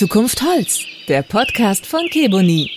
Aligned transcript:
Zukunft 0.00 0.40
Holz, 0.40 0.86
der 1.08 1.20
Podcast 1.20 1.84
von 1.84 2.08
Keboni. 2.08 2.70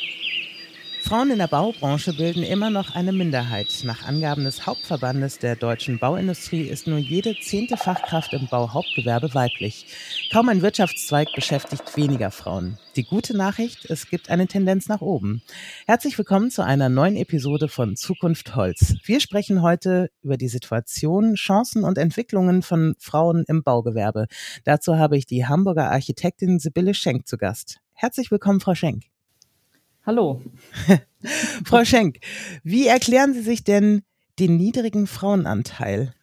Frauen 1.04 1.32
in 1.32 1.38
der 1.38 1.48
Baubranche 1.48 2.12
bilden 2.12 2.44
immer 2.44 2.70
noch 2.70 2.96
eine 2.96 3.14
Minderheit. 3.14 3.70
Nach 3.86 4.04
Angaben 4.05 4.44
des 4.44 4.66
Hauptverbandes 4.66 5.39
der 5.39 5.55
deutschen 5.55 6.00
Bauindustrie 6.00 6.64
ist 6.64 6.86
nur 6.86 6.98
jede 6.98 7.39
zehnte 7.39 7.78
Fachkraft 7.78 8.34
im 8.34 8.48
Bauhauptgewerbe 8.48 9.34
weiblich. 9.34 9.86
Kaum 10.34 10.50
ein 10.50 10.63
Wirtschaftszweig 10.63 11.27
beschäftigt 11.36 11.95
weniger 11.95 12.31
Frauen. 12.31 12.79
Die 12.95 13.04
gute 13.04 13.38
Nachricht, 13.38 13.86
es 13.91 14.09
gibt 14.09 14.32
eine 14.32 14.47
Tendenz 14.47 14.88
nach 14.88 15.02
oben. 15.02 15.43
Herzlich 15.86 16.18
willkommen 16.18 16.50
zu 16.50 16.63
einer 16.63 16.89
neuen 16.89 17.15
Episode 17.18 17.68
von 17.68 17.95
Zukunft 17.95 18.55
Holz. 18.55 18.96
Wir 19.04 19.19
sprechen 19.19 19.61
heute 19.61 20.09
über 20.23 20.36
die 20.38 20.47
Situation, 20.47 21.36
Chancen 21.36 21.83
und 21.83 22.00
Entwicklungen 22.00 22.64
von 22.64 22.96
Frauen 22.97 23.46
im 23.47 23.61
Baugewerbe. 23.61 24.25
Dazu 24.64 24.97
habe 24.97 25.18
ich 25.18 25.27
die 25.27 25.46
Hamburger 25.46 25.91
Architektin 25.91 26.57
Sibylle 26.57 26.96
Schenk 26.96 27.27
zu 27.27 27.38
Gast. 27.38 27.77
Herzlich 27.93 28.32
willkommen, 28.32 28.60
Frau 28.60 28.74
Schenk. 28.74 29.04
Hallo. 30.04 30.41
Frau 31.63 31.86
Schenk, 31.86 32.17
wie 32.63 32.88
erklären 32.88 33.36
Sie 33.36 33.44
sich 33.44 33.63
denn 33.63 34.02
den 34.39 34.58
niedrigen 34.58 35.05
Frauenanteil? 35.05 36.16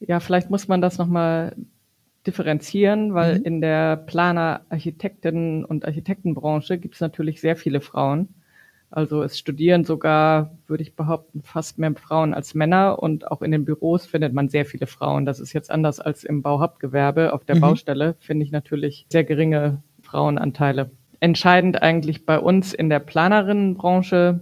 Ja, 0.00 0.18
vielleicht 0.18 0.50
muss 0.50 0.66
man 0.66 0.80
das 0.80 0.98
nochmal 0.98 1.54
differenzieren, 2.26 3.14
weil 3.14 3.38
mhm. 3.38 3.44
in 3.44 3.60
der 3.60 3.96
Planer, 3.96 4.62
Architekten 4.68 5.64
und 5.64 5.84
Architektenbranche 5.84 6.78
gibt 6.78 6.94
es 6.94 7.00
natürlich 7.00 7.40
sehr 7.40 7.56
viele 7.56 7.80
Frauen. 7.80 8.28
Also 8.90 9.22
es 9.22 9.38
studieren 9.38 9.84
sogar, 9.84 10.58
würde 10.66 10.82
ich 10.82 10.96
behaupten, 10.96 11.42
fast 11.42 11.78
mehr 11.78 11.94
Frauen 11.94 12.34
als 12.34 12.54
Männer 12.54 13.00
und 13.00 13.30
auch 13.30 13.40
in 13.40 13.52
den 13.52 13.64
Büros 13.64 14.04
findet 14.04 14.32
man 14.34 14.48
sehr 14.48 14.66
viele 14.66 14.86
Frauen. 14.86 15.24
Das 15.24 15.38
ist 15.38 15.52
jetzt 15.52 15.70
anders 15.70 16.00
als 16.00 16.24
im 16.24 16.42
Bauhauptgewerbe. 16.42 17.32
Auf 17.32 17.44
der 17.44 17.56
mhm. 17.56 17.60
Baustelle 17.60 18.16
finde 18.18 18.44
ich 18.44 18.50
natürlich 18.50 19.06
sehr 19.08 19.24
geringe 19.24 19.82
Frauenanteile 20.02 20.90
entscheidend 21.20 21.82
eigentlich 21.82 22.24
bei 22.24 22.38
uns 22.38 22.72
in 22.72 22.88
der 22.88 22.98
Planerinnenbranche 22.98 24.40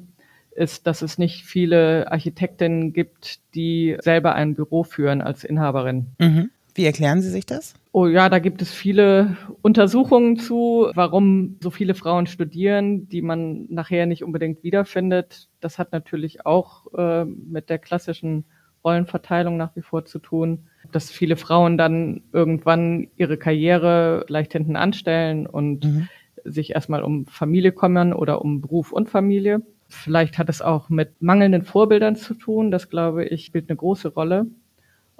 ist, 0.52 0.86
dass 0.86 1.02
es 1.02 1.18
nicht 1.18 1.44
viele 1.44 2.10
Architektinnen 2.10 2.92
gibt, 2.92 3.40
die 3.54 3.96
selber 4.00 4.34
ein 4.34 4.54
Büro 4.54 4.84
führen 4.84 5.20
als 5.20 5.44
Inhaberin. 5.44 6.06
Mhm. 6.18 6.50
Wie 6.78 6.84
erklären 6.84 7.20
Sie 7.20 7.30
sich 7.30 7.44
das? 7.44 7.74
Oh 7.90 8.06
ja, 8.06 8.28
da 8.28 8.38
gibt 8.38 8.62
es 8.62 8.72
viele 8.72 9.36
Untersuchungen 9.62 10.38
zu, 10.38 10.88
warum 10.94 11.56
so 11.60 11.70
viele 11.70 11.94
Frauen 11.94 12.28
studieren, 12.28 13.08
die 13.08 13.20
man 13.20 13.66
nachher 13.68 14.06
nicht 14.06 14.22
unbedingt 14.22 14.62
wiederfindet. 14.62 15.48
Das 15.58 15.80
hat 15.80 15.90
natürlich 15.90 16.46
auch 16.46 16.86
äh, 16.94 17.24
mit 17.24 17.68
der 17.68 17.80
klassischen 17.80 18.44
Rollenverteilung 18.84 19.56
nach 19.56 19.74
wie 19.74 19.82
vor 19.82 20.04
zu 20.04 20.20
tun, 20.20 20.68
dass 20.92 21.10
viele 21.10 21.36
Frauen 21.36 21.78
dann 21.78 22.22
irgendwann 22.32 23.08
ihre 23.16 23.38
Karriere 23.38 24.24
leicht 24.28 24.52
hinten 24.52 24.76
anstellen 24.76 25.48
und 25.48 25.84
mhm 25.84 26.08
sich 26.44 26.74
erstmal 26.74 27.02
um 27.02 27.26
Familie 27.26 27.72
kümmern 27.72 28.12
oder 28.12 28.42
um 28.42 28.60
Beruf 28.60 28.92
und 28.92 29.08
Familie. 29.08 29.62
Vielleicht 29.88 30.38
hat 30.38 30.48
es 30.48 30.60
auch 30.60 30.88
mit 30.88 31.20
mangelnden 31.20 31.62
Vorbildern 31.62 32.16
zu 32.16 32.34
tun. 32.34 32.70
Das 32.70 32.88
glaube 32.88 33.24
ich 33.24 33.44
spielt 33.44 33.68
eine 33.68 33.76
große 33.76 34.08
Rolle, 34.08 34.46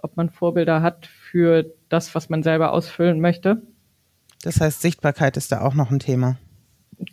ob 0.02 0.16
man 0.16 0.30
Vorbilder 0.30 0.82
hat 0.82 1.06
für 1.06 1.66
das, 1.88 2.14
was 2.14 2.28
man 2.28 2.42
selber 2.42 2.72
ausfüllen 2.72 3.20
möchte. 3.20 3.62
Das 4.42 4.60
heißt, 4.60 4.80
Sichtbarkeit 4.80 5.36
ist 5.36 5.52
da 5.52 5.62
auch 5.62 5.74
noch 5.74 5.90
ein 5.90 5.98
Thema. 5.98 6.38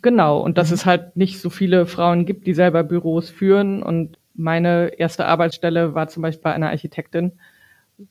Genau, 0.02 0.40
und 0.40 0.58
dass 0.58 0.70
mhm. 0.70 0.74
es 0.74 0.86
halt 0.86 1.16
nicht 1.16 1.40
so 1.40 1.50
viele 1.50 1.86
Frauen 1.86 2.26
gibt, 2.26 2.46
die 2.46 2.54
selber 2.54 2.84
Büros 2.84 3.30
führen. 3.30 3.82
Und 3.82 4.18
meine 4.34 4.98
erste 4.98 5.26
Arbeitsstelle 5.26 5.94
war 5.94 6.08
zum 6.08 6.22
Beispiel 6.22 6.42
bei 6.42 6.52
einer 6.52 6.70
Architektin, 6.70 7.32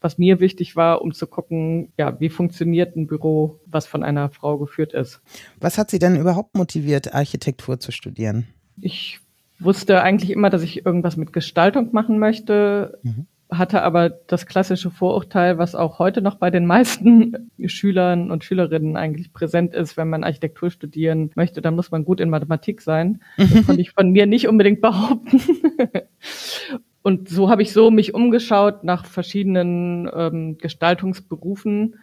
was 0.02 0.17
mir 0.17 0.40
wichtig 0.40 0.76
war, 0.76 1.02
um 1.02 1.14
zu 1.14 1.28
gucken, 1.28 1.94
ja, 1.98 2.20
wie 2.20 2.30
funktioniert 2.30 2.95
ein 2.95 3.08
Büro, 3.08 3.60
was 3.66 3.86
von 3.86 4.04
einer 4.04 4.30
Frau 4.30 4.58
geführt 4.58 4.94
ist. 4.94 5.22
Was 5.60 5.78
hat 5.78 5.92
Sie 5.92 5.99
denn 5.99 6.16
überhaupt 6.16 6.55
motiviert, 6.55 7.14
Architektur 7.14 7.80
zu 7.80 7.92
studieren? 7.92 8.48
Ich 8.82 9.20
wusste 9.60 10.02
eigentlich 10.02 10.32
immer, 10.32 10.49
dass 10.49 10.64
ich 10.64 10.86
irgendwas 10.86 11.17
mit 11.17 11.33
Gestaltung 11.33 11.94
machen 11.94 12.20
möchte. 12.20 12.99
Mhm 13.04 13.28
hatte 13.50 13.83
aber 13.83 14.10
das 14.10 14.45
klassische 14.45 14.89
Vorurteil, 14.89 15.58
was 15.58 15.76
auch 15.76 16.00
heute 16.00 16.22
noch 16.22 16.36
bei 16.36 16.50
den 16.50 16.66
meisten 16.66 17.52
Schülern 17.66 18.32
und 18.32 18.44
Schülerinnen 18.44 18.98
eigentlich 18.98 19.33
präsent 19.33 19.73
ist, 19.73 19.98
wenn 19.98 20.10
man 20.10 20.23
Architektur 20.23 20.72
studieren 20.72 21.32
möchte, 21.36 21.61
dann 21.61 21.76
muss 21.76 21.92
man 21.92 22.05
gut 22.05 22.20
in 22.20 22.30
Mathematik 22.30 22.82
sein. 22.82 23.22
Das 23.38 23.66
konnte 23.66 23.82
ich 23.82 23.92
von 23.92 24.10
mir 24.11 24.26
nicht 24.26 24.48
unbedingt 24.48 24.82
behaupten. 24.82 25.42
Und 27.04 27.30
so 27.30 27.52
habe 27.52 27.61
ich 27.61 27.72
so 27.72 27.92
mich 27.92 28.16
umgeschaut 28.16 28.84
nach 28.84 29.05
verschiedenen 29.05 30.10
ähm, 30.11 30.58
Gestaltungsberufen, 30.58 32.00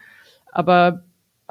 aber 0.52 1.02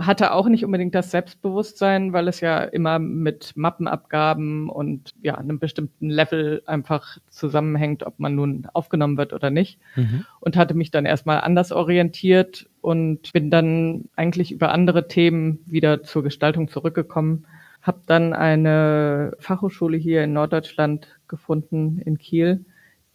hatte 0.06 0.34
auch 0.34 0.48
nicht 0.48 0.66
unbedingt 0.66 0.96
das 0.96 1.12
Selbstbewusstsein, 1.12 2.14
weil 2.14 2.28
es 2.28 2.42
ja 2.42 2.64
immer 2.64 3.00
mit 3.00 3.54
Mappenabgaben 3.56 4.70
und 4.70 5.14
ja 5.22 5.36
einem 5.36 5.60
bestimmten 5.60 6.10
Level 6.10 6.62
einfach 6.66 7.18
zusammenhängt, 7.30 8.04
ob 8.04 8.20
man 8.20 8.36
nun 8.36 8.68
aufgenommen 8.74 9.18
wird 9.18 9.34
oder 9.34 9.50
nicht. 9.50 9.80
Mhm. 9.96 10.26
Und 10.40 10.58
hatte 10.58 10.74
mich 10.74 10.92
dann 10.92 11.06
erstmal 11.06 11.42
anders 11.42 11.72
orientiert 11.72 12.70
und 12.82 13.32
bin 13.34 13.50
dann 13.50 14.06
eigentlich 14.16 14.52
über 14.52 14.72
andere 14.72 15.08
Themen 15.08 15.60
wieder 15.66 16.04
zur 16.04 16.24
Gestaltung 16.24 16.68
zurückgekommen. 16.68 17.46
Habe 17.82 18.02
dann 18.06 18.34
eine 18.34 19.34
Fachhochschule 19.40 19.98
hier 19.98 20.24
in 20.24 20.34
Norddeutschland 20.34 21.20
gefunden, 21.28 22.00
in 22.04 22.18
Kiel, 22.18 22.66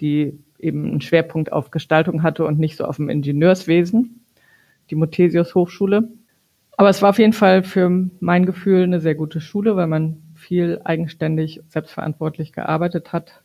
die 0.01 0.39
eben 0.59 0.87
einen 0.87 1.01
Schwerpunkt 1.01 1.53
auf 1.53 1.71
Gestaltung 1.71 2.23
hatte 2.23 2.45
und 2.45 2.59
nicht 2.59 2.77
so 2.77 2.85
auf 2.85 2.97
dem 2.97 3.09
Ingenieurswesen, 3.09 4.25
die 4.91 4.95
Muthesius 4.95 5.55
Hochschule. 5.55 6.09
Aber 6.77 6.91
es 6.91 7.01
war 7.03 7.11
auf 7.11 7.19
jeden 7.19 7.33
Fall 7.33 7.63
für 7.63 7.91
mein 8.21 8.47
Gefühl 8.47 8.83
eine 8.83 9.01
sehr 9.01 9.15
gute 9.15 9.41
Schule, 9.41 9.77
weil 9.77 9.87
man 9.87 10.23
viel 10.35 10.81
eigenständig, 10.85 11.63
selbstverantwortlich 11.69 12.53
gearbeitet 12.53 13.13
hat 13.13 13.43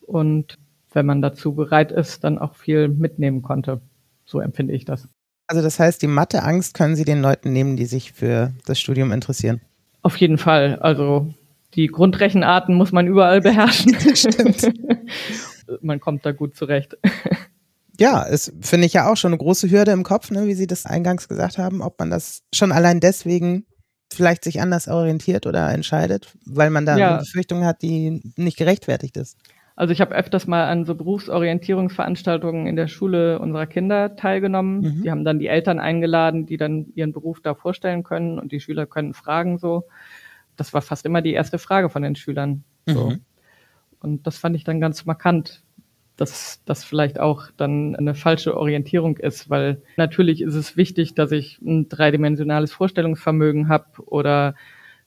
und 0.00 0.58
wenn 0.92 1.06
man 1.06 1.22
dazu 1.22 1.54
bereit 1.54 1.90
ist, 1.90 2.22
dann 2.24 2.38
auch 2.38 2.54
viel 2.54 2.88
mitnehmen 2.88 3.42
konnte. 3.42 3.80
So 4.24 4.40
empfinde 4.40 4.74
ich 4.74 4.84
das. 4.84 5.08
Also 5.46 5.62
das 5.62 5.78
heißt, 5.78 6.00
die 6.02 6.06
Matheangst 6.06 6.74
können 6.74 6.96
Sie 6.96 7.04
den 7.04 7.20
Leuten 7.20 7.52
nehmen, 7.52 7.76
die 7.76 7.86
sich 7.86 8.12
für 8.12 8.52
das 8.66 8.78
Studium 8.78 9.12
interessieren? 9.12 9.60
Auf 10.02 10.16
jeden 10.16 10.38
Fall. 10.38 10.78
Also 10.80 11.32
die 11.74 11.86
Grundrechenarten 11.86 12.74
muss 12.74 12.92
man 12.92 13.06
überall 13.06 13.40
beherrschen. 13.40 13.94
Stimmt. 14.14 14.72
man 15.80 16.00
kommt 16.00 16.24
da 16.24 16.32
gut 16.32 16.56
zurecht. 16.56 16.96
Ja, 18.02 18.26
es 18.28 18.52
finde 18.60 18.86
ich 18.86 18.92
ja 18.92 19.10
auch 19.10 19.16
schon 19.16 19.30
eine 19.30 19.38
große 19.38 19.70
Hürde 19.70 19.92
im 19.92 20.02
Kopf, 20.02 20.30
ne, 20.30 20.46
wie 20.46 20.54
Sie 20.54 20.66
das 20.66 20.86
eingangs 20.86 21.28
gesagt 21.28 21.58
haben, 21.58 21.82
ob 21.82 21.98
man 21.98 22.10
das 22.10 22.42
schon 22.54 22.72
allein 22.72 23.00
deswegen 23.00 23.66
vielleicht 24.12 24.44
sich 24.44 24.60
anders 24.60 24.88
orientiert 24.88 25.46
oder 25.46 25.70
entscheidet, 25.72 26.34
weil 26.44 26.70
man 26.70 26.84
da 26.84 26.96
ja. 26.98 27.10
eine 27.10 27.18
Befürchtung 27.20 27.64
hat, 27.64 27.82
die 27.82 28.20
nicht 28.36 28.58
gerechtfertigt 28.58 29.16
ist. 29.16 29.38
Also 29.74 29.92
ich 29.92 30.02
habe 30.02 30.14
öfters 30.14 30.46
mal 30.46 30.66
an 30.66 30.84
so 30.84 30.94
Berufsorientierungsveranstaltungen 30.94 32.66
in 32.66 32.76
der 32.76 32.88
Schule 32.88 33.38
unserer 33.38 33.66
Kinder 33.66 34.16
teilgenommen. 34.16 34.80
Mhm. 34.80 35.02
Die 35.02 35.10
haben 35.10 35.24
dann 35.24 35.38
die 35.38 35.46
Eltern 35.46 35.78
eingeladen, 35.78 36.44
die 36.44 36.58
dann 36.58 36.88
ihren 36.94 37.12
Beruf 37.12 37.40
da 37.40 37.54
vorstellen 37.54 38.02
können 38.02 38.38
und 38.38 38.52
die 38.52 38.60
Schüler 38.60 38.84
können 38.84 39.14
fragen 39.14 39.58
so 39.58 39.86
das 40.56 40.74
war 40.74 40.82
fast 40.82 41.04
immer 41.06 41.22
die 41.22 41.32
erste 41.32 41.58
Frage 41.58 41.88
von 41.88 42.02
den 42.02 42.16
Schülern. 42.16 42.64
So. 42.86 43.10
Mhm. 43.10 43.20
Und 44.00 44.26
das 44.26 44.38
fand 44.38 44.56
ich 44.56 44.64
dann 44.64 44.80
ganz 44.80 45.04
markant, 45.06 45.62
dass 46.22 46.62
das 46.66 46.84
vielleicht 46.84 47.18
auch 47.18 47.50
dann 47.56 47.96
eine 47.96 48.14
falsche 48.14 48.56
Orientierung 48.56 49.16
ist, 49.16 49.50
weil 49.50 49.82
natürlich 49.96 50.40
ist 50.40 50.54
es 50.54 50.76
wichtig, 50.76 51.14
dass 51.14 51.32
ich 51.32 51.60
ein 51.60 51.88
dreidimensionales 51.88 52.72
Vorstellungsvermögen 52.72 53.68
habe 53.68 53.86
oder 54.06 54.54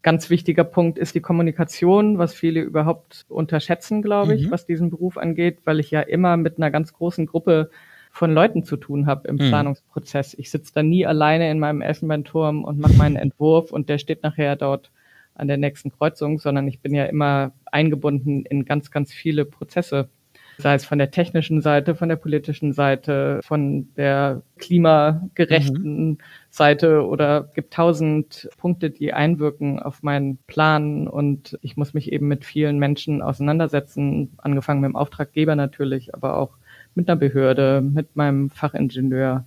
ganz 0.04 0.30
wichtiger 0.30 0.66
Punkt 0.66 1.00
ist 1.00 1.16
die 1.16 1.22
Kommunikation, 1.22 2.18
was 2.18 2.34
viele 2.34 2.60
überhaupt 2.60 3.26
unterschätzen, 3.30 4.02
glaube 4.02 4.36
ich, 4.36 4.48
mhm. 4.48 4.52
was 4.52 4.66
diesen 4.66 4.90
Beruf 4.90 5.18
angeht, 5.18 5.60
weil 5.64 5.80
ich 5.80 5.90
ja 5.90 6.02
immer 6.02 6.36
mit 6.36 6.58
einer 6.58 6.70
ganz 6.70 6.92
großen 6.92 7.26
Gruppe 7.28 7.72
von 8.12 8.34
Leuten 8.34 8.66
zu 8.66 8.76
tun 8.76 9.08
habe 9.08 9.30
im 9.30 9.36
mhm. 9.36 9.50
Planungsprozess. 9.50 10.34
Ich 10.34 10.52
sitze 10.52 10.74
da 10.76 10.84
nie 10.84 11.06
alleine 11.06 11.50
in 11.50 11.60
meinem 11.60 11.82
Elfenbeinturm 11.82 12.66
und 12.66 12.78
mache 12.78 12.94
meinen 12.96 13.16
Entwurf 13.16 13.72
und 13.72 13.88
der 13.88 14.00
steht 14.00 14.22
nachher 14.22 14.58
dort 14.58 14.92
an 15.34 15.48
der 15.48 15.58
nächsten 15.58 15.92
Kreuzung, 15.92 16.40
sondern 16.40 16.68
ich 16.68 16.82
bin 16.82 16.94
ja 16.94 17.06
immer 17.06 17.54
eingebunden 17.72 18.46
in 18.46 18.66
ganz, 18.66 18.92
ganz 18.92 19.14
viele 19.14 19.46
Prozesse. 19.46 20.10
Sei 20.58 20.74
es 20.76 20.86
von 20.86 20.98
der 20.98 21.12
technischen 21.12 21.62
Seite, 21.62 21.96
von 21.96 22.08
der 22.08 22.16
politischen 22.16 22.74
Seite, 22.74 23.42
von 23.44 23.90
der 23.96 24.42
klimagerechten 24.58 26.10
mhm. 26.10 26.18
Seite 26.50 27.06
oder 27.06 27.50
gibt 27.54 27.74
tausend 27.74 28.50
Punkte, 28.58 28.90
die 28.90 29.14
einwirken 29.14 29.80
auf 29.80 30.02
meinen 30.02 30.38
Plan 30.48 31.08
und 31.08 31.58
ich 31.62 31.76
muss 31.76 31.94
mich 31.94 32.12
eben 32.12 32.28
mit 32.28 32.46
vielen 32.46 32.80
Menschen 32.80 33.22
auseinandersetzen, 33.22 34.32
angefangen 34.38 34.82
mit 34.82 34.90
dem 34.90 34.96
Auftraggeber 34.96 35.56
natürlich, 35.56 36.14
aber 36.14 36.38
auch 36.38 36.52
mit 36.96 37.10
einer 37.10 37.18
Behörde, 37.18 37.82
mit 37.82 38.16
meinem 38.16 38.50
Fachingenieur, 38.50 39.46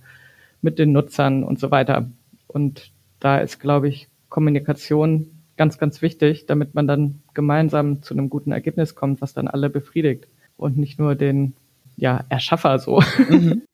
mit 0.61 0.77
den 0.77 0.91
Nutzern 0.91 1.43
und 1.43 1.59
so 1.59 1.71
weiter. 1.71 2.09
Und 2.47 2.91
da 3.19 3.39
ist, 3.39 3.59
glaube 3.59 3.87
ich, 3.87 4.07
Kommunikation 4.29 5.31
ganz, 5.57 5.79
ganz 5.79 6.03
wichtig, 6.03 6.45
damit 6.45 6.75
man 6.75 6.87
dann 6.87 7.21
gemeinsam 7.33 8.03
zu 8.03 8.13
einem 8.13 8.29
guten 8.29 8.51
Ergebnis 8.51 8.93
kommt, 8.93 9.21
was 9.21 9.33
dann 9.33 9.47
alle 9.47 9.69
befriedigt 9.69 10.27
und 10.59 10.77
nicht 10.77 10.99
nur 10.99 11.15
den 11.15 11.55
ja, 11.95 12.23
Erschaffer 12.29 12.79
so. 12.79 13.01
Mhm. 13.29 13.63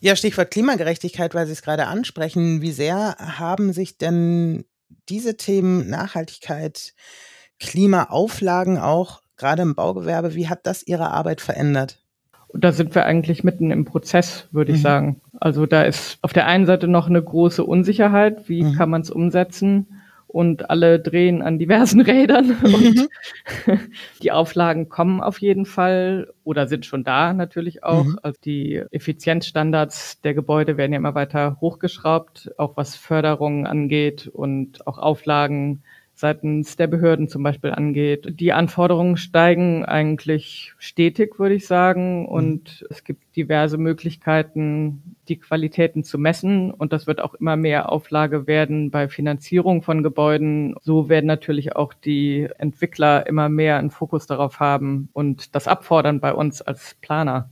Ja, 0.00 0.14
Stichwort 0.14 0.52
Klimagerechtigkeit, 0.52 1.34
weil 1.34 1.46
Sie 1.46 1.52
es 1.52 1.62
gerade 1.62 1.88
ansprechen. 1.88 2.62
Wie 2.62 2.70
sehr 2.70 3.16
haben 3.18 3.72
sich 3.72 3.98
denn 3.98 4.64
diese 5.08 5.36
Themen 5.36 5.90
Nachhaltigkeit, 5.90 6.94
Klimaauflagen 7.58 8.78
auch, 8.78 9.22
gerade 9.36 9.62
im 9.62 9.74
Baugewerbe, 9.74 10.36
wie 10.36 10.48
hat 10.48 10.68
das 10.68 10.86
Ihre 10.86 11.10
Arbeit 11.10 11.40
verändert? 11.40 11.98
da 12.54 12.72
sind 12.72 12.94
wir 12.94 13.04
eigentlich 13.04 13.44
mitten 13.44 13.70
im 13.70 13.84
Prozess, 13.84 14.48
würde 14.52 14.72
ich 14.72 14.78
mhm. 14.78 14.82
sagen. 14.82 15.20
Also 15.38 15.66
da 15.66 15.82
ist 15.82 16.18
auf 16.22 16.32
der 16.32 16.46
einen 16.46 16.66
Seite 16.66 16.88
noch 16.88 17.08
eine 17.08 17.22
große 17.22 17.64
Unsicherheit, 17.64 18.48
wie 18.48 18.62
mhm. 18.62 18.74
kann 18.74 18.90
man 18.90 19.02
es 19.02 19.10
umsetzen? 19.10 19.97
Und 20.28 20.70
alle 20.70 21.00
drehen 21.00 21.42
an 21.42 21.58
diversen 21.58 22.00
Rädern 22.02 22.58
mhm. 22.62 22.74
und 22.74 23.08
die 24.22 24.30
Auflagen 24.30 24.88
kommen 24.88 25.20
auf 25.20 25.40
jeden 25.40 25.64
Fall 25.66 26.32
oder 26.44 26.68
sind 26.68 26.86
schon 26.86 27.02
da 27.02 27.32
natürlich 27.32 27.82
auch. 27.82 28.04
Mhm. 28.04 28.18
Also 28.22 28.38
die 28.44 28.82
Effizienzstandards 28.90 30.20
der 30.20 30.34
Gebäude 30.34 30.76
werden 30.76 30.92
ja 30.92 30.98
immer 30.98 31.14
weiter 31.14 31.56
hochgeschraubt, 31.60 32.52
auch 32.58 32.76
was 32.76 32.94
Förderungen 32.94 33.66
angeht 33.66 34.28
und 34.28 34.86
auch 34.86 34.98
Auflagen 34.98 35.82
seitens 36.18 36.74
der 36.74 36.88
Behörden 36.88 37.28
zum 37.28 37.44
Beispiel 37.44 37.70
angeht. 37.70 38.40
Die 38.40 38.52
Anforderungen 38.52 39.16
steigen 39.16 39.84
eigentlich 39.84 40.74
stetig, 40.76 41.38
würde 41.38 41.54
ich 41.54 41.66
sagen. 41.68 42.26
Und 42.26 42.82
mhm. 42.82 42.86
es 42.90 43.04
gibt 43.04 43.36
diverse 43.36 43.78
Möglichkeiten, 43.78 45.16
die 45.28 45.38
Qualitäten 45.38 46.02
zu 46.02 46.18
messen. 46.18 46.72
Und 46.72 46.92
das 46.92 47.06
wird 47.06 47.20
auch 47.20 47.34
immer 47.34 47.56
mehr 47.56 47.92
Auflage 47.92 48.48
werden 48.48 48.90
bei 48.90 49.08
Finanzierung 49.08 49.82
von 49.82 50.02
Gebäuden. 50.02 50.74
So 50.82 51.08
werden 51.08 51.26
natürlich 51.26 51.76
auch 51.76 51.94
die 51.94 52.48
Entwickler 52.58 53.24
immer 53.28 53.48
mehr 53.48 53.76
einen 53.76 53.90
Fokus 53.90 54.26
darauf 54.26 54.58
haben 54.58 55.10
und 55.12 55.54
das 55.54 55.68
abfordern 55.68 56.18
bei 56.18 56.34
uns 56.34 56.62
als 56.62 56.96
Planer 57.00 57.48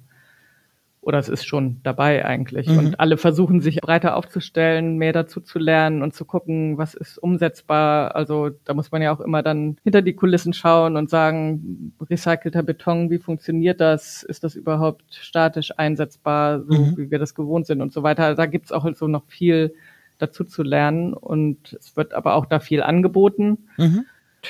oder 1.06 1.20
es 1.20 1.28
ist 1.28 1.46
schon 1.46 1.76
dabei 1.84 2.24
eigentlich. 2.24 2.66
Mhm. 2.66 2.78
Und 2.78 3.00
alle 3.00 3.16
versuchen 3.16 3.60
sich 3.60 3.80
breiter 3.80 4.16
aufzustellen, 4.16 4.96
mehr 4.98 5.12
dazu 5.12 5.40
zu 5.40 5.60
lernen 5.60 6.02
und 6.02 6.14
zu 6.14 6.24
gucken, 6.24 6.78
was 6.78 6.94
ist 6.94 7.16
umsetzbar. 7.16 8.16
Also 8.16 8.50
da 8.64 8.74
muss 8.74 8.90
man 8.90 9.02
ja 9.02 9.12
auch 9.12 9.20
immer 9.20 9.44
dann 9.44 9.76
hinter 9.84 10.02
die 10.02 10.14
Kulissen 10.14 10.52
schauen 10.52 10.96
und 10.96 11.08
sagen, 11.08 11.92
recycelter 12.10 12.64
Beton, 12.64 13.08
wie 13.08 13.18
funktioniert 13.18 13.80
das? 13.80 14.24
Ist 14.24 14.42
das 14.42 14.56
überhaupt 14.56 15.04
statisch 15.14 15.70
einsetzbar, 15.78 16.64
so 16.64 16.76
mhm. 16.76 16.96
wie 16.96 17.08
wir 17.08 17.20
das 17.20 17.36
gewohnt 17.36 17.66
sind 17.66 17.82
und 17.82 17.92
so 17.92 18.02
weiter. 18.02 18.34
Da 18.34 18.46
gibt's 18.46 18.72
auch 18.72 18.92
so 18.96 19.06
noch 19.06 19.26
viel 19.28 19.74
dazu 20.18 20.42
zu 20.42 20.64
lernen 20.64 21.14
und 21.14 21.72
es 21.74 21.96
wird 21.96 22.14
aber 22.14 22.34
auch 22.34 22.46
da 22.46 22.58
viel 22.58 22.82
angeboten. 22.82 23.68
Mhm. 23.76 24.06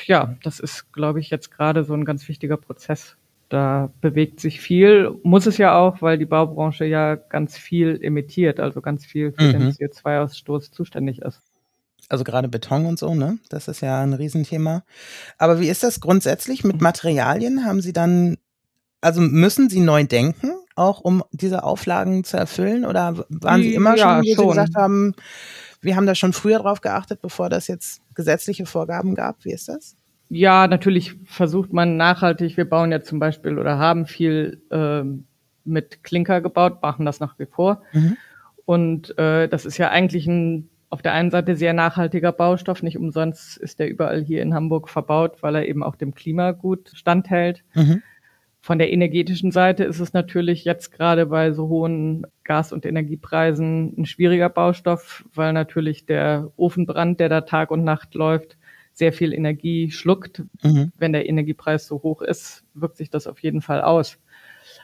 Ja, 0.07 0.37
das 0.43 0.61
ist, 0.61 0.91
glaube 0.95 1.21
ich, 1.21 1.29
jetzt 1.29 1.51
gerade 1.51 1.85
so 1.85 1.93
ein 1.93 2.07
ganz 2.07 2.27
wichtiger 2.29 2.57
Prozess 2.57 3.19
da 3.49 3.93
bewegt 4.01 4.41
sich 4.41 4.61
viel, 4.61 5.13
muss 5.23 5.47
es 5.47 5.59
ja 5.59 5.77
auch, 5.77 6.03
weil 6.03 6.19
die 6.19 6.27
Baubranche 6.27 6.85
ja 6.85 7.15
ganz 7.15 7.57
viel 7.57 7.99
emittiert, 8.03 8.59
also 8.59 8.81
ganz 8.81 9.07
viel 9.07 9.33
für 9.33 9.43
mhm. 9.45 9.53
den 9.53 9.73
CO2-Ausstoß 9.73 10.73
zuständig 10.73 11.23
ist. 11.23 11.43
Also 12.09 12.25
gerade 12.25 12.49
Beton 12.49 12.87
und 12.87 12.99
so, 12.99 13.15
ne? 13.15 13.39
Das 13.49 13.69
ist 13.69 13.81
ja 13.81 14.01
ein 14.01 14.13
Riesenthema. 14.13 14.85
Aber 15.39 15.61
wie 15.61 15.69
ist 15.69 15.83
das 15.83 16.01
grundsätzlich 16.01 16.65
mit 16.65 16.81
Materialien? 16.81 17.65
Haben 17.65 17.81
Sie 17.81 17.93
dann, 17.93 18.37
also 19.01 19.21
müssen 19.21 19.69
Sie 19.71 19.81
neu 19.81 20.05
denken, 20.05 20.53
auch 20.77 21.01
um 21.01 21.25
diese 21.33 21.65
Auflagen 21.65 22.23
zu 22.23 22.37
erfüllen? 22.37 22.85
Oder 22.85 23.25
waren 23.29 23.63
Sie 23.63 23.75
immer 23.75 23.97
ja, 23.97 24.17
schon, 24.17 24.23
wie 24.23 24.35
schon. 24.35 24.45
Sie 24.45 24.49
gesagt 24.51 24.75
haben, 24.77 25.15
wir 25.81 25.97
haben 25.97 26.07
da 26.07 26.15
schon 26.15 26.33
früher 26.33 26.61
drauf 26.61 26.81
geachtet, 26.81 27.21
bevor 27.23 27.49
das 27.49 27.67
jetzt 27.67 28.01
gesetzliche 28.15 28.67
Vorgaben 28.67 29.15
gab? 29.15 29.45
Wie 29.45 29.53
ist 29.53 29.69
das? 29.69 29.97
Ja, 30.29 30.67
natürlich 30.67 31.15
versucht 31.25 31.73
man 31.73 31.97
nachhaltig. 31.97 32.57
Wir 32.57 32.69
bauen 32.69 32.91
ja 32.91 33.03
zum 33.03 33.19
Beispiel 33.19 33.59
oder 33.59 33.79
haben 33.79 34.07
viel 34.07 34.61
äh, 34.71 35.03
mit 35.65 36.03
Klinker 36.03 36.41
gebaut, 36.41 36.83
machen 36.83 37.07
das 37.07 37.21
nach 37.21 37.39
wie 37.39 37.47
vor. 37.47 37.83
Mhm. 37.93 38.17
Und 38.65 39.19
äh, 39.19 39.49
das 39.49 39.65
ist 39.65 39.79
ja 39.79 39.91
eigentlich 39.91 40.27
ein 40.27 40.69
auf 40.89 41.03
der 41.03 41.13
einen 41.13 41.31
Seite 41.31 41.57
sehr 41.57 41.73
nachhaltiger 41.73 42.33
Baustoff. 42.33 42.83
Nicht 42.83 42.97
umsonst 42.97 43.57
ist 43.57 43.79
der 43.79 43.91
überall 43.91 44.23
hier 44.23 44.43
in 44.43 44.55
Hamburg 44.55 44.89
verbaut, 44.89 45.43
weil 45.43 45.57
er 45.57 45.69
eben 45.69 45.83
auch 45.83 45.97
dem 45.97 46.15
Klima 46.15 46.53
gut 46.53 46.91
standhält. 46.95 47.65
Mhm. 47.75 48.03
Von 48.61 48.79
der 48.79 48.93
energetischen 48.93 49.53
Seite 49.53 49.85
ist 49.85 50.01
es 50.01 50.13
natürlich 50.13 50.65
jetzt 50.65 50.93
gerade 50.93 51.27
bei 51.27 51.53
so 51.53 51.69
hohen 51.69 52.27
Gas- 52.45 52.73
und 52.73 52.85
Energiepreisen 52.85 53.95
ein 53.97 54.07
schwieriger 54.07 54.49
Baustoff, 54.49 55.25
weil 55.35 55.53
natürlich 55.53 56.07
der 56.07 56.51
Ofenbrand, 56.57 57.21
der 57.21 57.29
da 57.29 57.43
Tag 57.43 57.71
und 57.71 57.85
Nacht 57.85 58.15
läuft, 58.15 58.57
sehr 58.97 59.13
viel 59.13 59.35
Energie 59.35 59.91
schluckt. 59.91 60.43
Mhm. 60.63 60.91
Wenn 60.97 61.13
der 61.13 61.29
Energiepreis 61.29 61.87
so 61.87 62.03
hoch 62.03 62.23
ist, 62.23 62.65
wirkt 62.73 62.97
sich 62.97 63.11
das 63.11 63.27
auf 63.27 63.41
jeden 63.41 63.61
Fall 63.61 63.83
aus. 63.83 64.19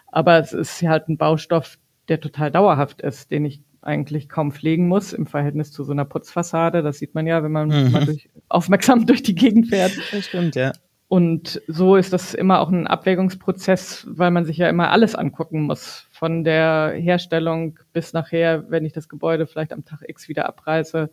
Aber 0.09 0.39
es 0.39 0.53
ist 0.53 0.83
halt 0.83 1.09
ein 1.09 1.17
Baustoff, 1.17 1.79
der 2.09 2.21
total 2.21 2.51
dauerhaft 2.51 3.01
ist, 3.01 3.31
den 3.31 3.47
ich 3.47 3.63
eigentlich 3.81 4.29
kaum 4.29 4.53
pflegen 4.53 4.87
muss 4.87 5.15
im 5.15 5.27
Verhältnis 5.27 5.73
zu 5.73 5.83
so 5.83 5.93
einer 5.93 6.05
Putzfassade. 6.05 6.83
Das 6.83 6.99
sieht 6.99 7.15
man 7.15 7.27
ja, 7.27 7.43
wenn 7.43 7.53
man 7.53 7.69
mhm. 7.69 7.91
mal 7.91 8.05
durch, 8.05 8.29
aufmerksam 8.51 9.07
durch 9.07 9.23
die 9.23 9.35
Gegend 9.35 9.69
fährt. 9.69 9.93
Das 10.13 10.27
stimmt, 10.27 10.57
ja. 10.57 10.73
Und 11.09 11.61
so 11.67 11.97
ist 11.97 12.13
das 12.13 12.35
immer 12.35 12.61
auch 12.61 12.71
ein 12.71 12.87
Abwägungsprozess, 12.87 14.07
weil 14.11 14.31
man 14.31 14.45
sich 14.45 14.59
ja 14.59 14.69
immer 14.69 14.91
alles 14.91 15.15
angucken 15.15 15.63
muss. 15.63 16.07
Von 16.11 16.45
der 16.45 16.93
Herstellung 16.97 17.79
bis 17.93 18.13
nachher, 18.13 18.71
wenn 18.71 18.85
ich 18.85 18.93
das 18.93 19.09
Gebäude 19.09 19.47
vielleicht 19.47 19.73
am 19.73 19.85
Tag 19.85 20.03
X 20.07 20.29
wieder 20.29 20.47
abreiße, 20.47 21.11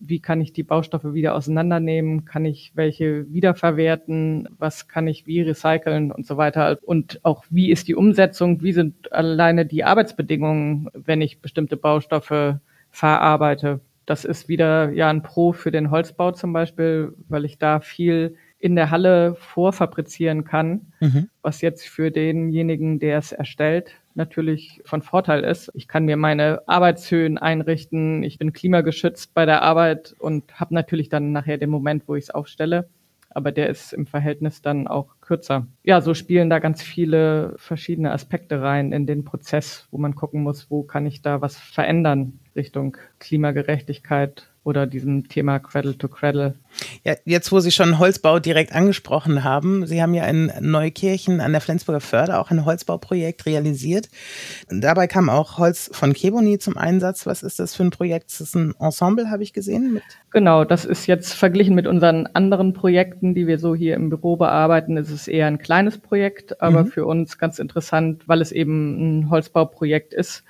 wie 0.00 0.20
kann 0.20 0.40
ich 0.40 0.52
die 0.52 0.62
Baustoffe 0.62 1.12
wieder 1.14 1.34
auseinandernehmen, 1.34 2.24
kann 2.24 2.44
ich 2.44 2.72
welche 2.74 3.30
wiederverwerten, 3.32 4.48
was 4.58 4.88
kann 4.88 5.06
ich 5.06 5.26
wie 5.26 5.42
recyceln 5.42 6.10
und 6.10 6.26
so 6.26 6.36
weiter. 6.36 6.78
Und 6.82 7.20
auch 7.22 7.44
wie 7.50 7.70
ist 7.70 7.86
die 7.86 7.94
Umsetzung, 7.94 8.62
wie 8.62 8.72
sind 8.72 9.12
alleine 9.12 9.66
die 9.66 9.84
Arbeitsbedingungen, 9.84 10.88
wenn 10.94 11.20
ich 11.20 11.40
bestimmte 11.40 11.76
Baustoffe 11.76 12.58
verarbeite. 12.90 13.80
Das 14.06 14.24
ist 14.24 14.48
wieder 14.48 14.90
ja 14.90 15.08
ein 15.08 15.22
Pro 15.22 15.52
für 15.52 15.70
den 15.70 15.90
Holzbau 15.90 16.32
zum 16.32 16.52
Beispiel, 16.52 17.14
weil 17.28 17.44
ich 17.44 17.58
da 17.58 17.80
viel 17.80 18.36
in 18.58 18.74
der 18.74 18.90
Halle 18.90 19.36
vorfabrizieren 19.36 20.44
kann, 20.44 20.92
mhm. 21.00 21.28
was 21.42 21.60
jetzt 21.60 21.88
für 21.88 22.10
denjenigen, 22.10 22.98
der 22.98 23.18
es 23.18 23.32
erstellt, 23.32 23.92
natürlich 24.20 24.82
von 24.84 25.02
Vorteil 25.02 25.42
ist. 25.42 25.70
Ich 25.74 25.88
kann 25.88 26.04
mir 26.04 26.16
meine 26.16 26.62
Arbeitshöhen 26.68 27.38
einrichten, 27.38 28.22
ich 28.22 28.38
bin 28.38 28.52
klimageschützt 28.52 29.34
bei 29.34 29.46
der 29.46 29.62
Arbeit 29.62 30.14
und 30.18 30.60
habe 30.60 30.74
natürlich 30.74 31.08
dann 31.08 31.32
nachher 31.32 31.58
den 31.58 31.70
Moment, 31.70 32.06
wo 32.06 32.14
ich 32.14 32.24
es 32.24 32.30
aufstelle. 32.30 32.88
Aber 33.30 33.52
der 33.52 33.68
ist 33.68 33.92
im 33.92 34.06
Verhältnis 34.06 34.60
dann 34.60 34.88
auch 34.88 35.14
kürzer. 35.20 35.66
Ja, 35.84 36.00
so 36.00 36.14
spielen 36.14 36.50
da 36.50 36.58
ganz 36.58 36.82
viele 36.82 37.54
verschiedene 37.56 38.12
Aspekte 38.12 38.60
rein 38.60 38.92
in 38.92 39.06
den 39.06 39.24
Prozess, 39.24 39.86
wo 39.90 39.98
man 39.98 40.16
gucken 40.16 40.42
muss, 40.42 40.70
wo 40.70 40.82
kann 40.82 41.06
ich 41.06 41.22
da 41.22 41.40
was 41.40 41.56
verändern 41.56 42.40
Richtung 42.56 42.96
Klimagerechtigkeit 43.20 44.49
oder 44.62 44.86
diesem 44.86 45.28
Thema 45.28 45.58
Cradle 45.58 45.96
to 45.96 46.08
Cradle. 46.08 46.54
Ja, 47.02 47.14
jetzt, 47.24 47.50
wo 47.50 47.60
Sie 47.60 47.70
schon 47.70 47.98
Holzbau 47.98 48.38
direkt 48.38 48.74
angesprochen 48.74 49.42
haben, 49.42 49.86
Sie 49.86 50.02
haben 50.02 50.12
ja 50.12 50.26
in 50.26 50.52
Neukirchen 50.60 51.40
an 51.40 51.52
der 51.52 51.62
Flensburger 51.62 52.00
Förde 52.00 52.38
auch 52.38 52.50
ein 52.50 52.66
Holzbauprojekt 52.66 53.46
realisiert. 53.46 54.10
Dabei 54.68 55.06
kam 55.06 55.30
auch 55.30 55.56
Holz 55.56 55.90
von 55.92 56.12
Keboni 56.12 56.58
zum 56.58 56.76
Einsatz. 56.76 57.26
Was 57.26 57.42
ist 57.42 57.58
das 57.58 57.74
für 57.74 57.84
ein 57.84 57.90
Projekt? 57.90 58.32
Das 58.32 58.42
ist 58.42 58.54
ein 58.54 58.74
Ensemble, 58.78 59.30
habe 59.30 59.42
ich 59.42 59.54
gesehen. 59.54 60.02
Genau, 60.30 60.64
das 60.64 60.84
ist 60.84 61.06
jetzt 61.06 61.32
verglichen 61.32 61.74
mit 61.74 61.86
unseren 61.86 62.26
anderen 62.26 62.74
Projekten, 62.74 63.34
die 63.34 63.46
wir 63.46 63.58
so 63.58 63.74
hier 63.74 63.94
im 63.94 64.10
Büro 64.10 64.36
bearbeiten, 64.36 64.98
ist 64.98 65.10
es 65.10 65.26
eher 65.26 65.46
ein 65.46 65.58
kleines 65.58 65.98
Projekt, 65.98 66.60
aber 66.60 66.84
mhm. 66.84 66.88
für 66.88 67.06
uns 67.06 67.38
ganz 67.38 67.58
interessant, 67.58 68.28
weil 68.28 68.42
es 68.42 68.52
eben 68.52 69.20
ein 69.20 69.30
Holzbauprojekt 69.30 70.12
ist 70.12 70.44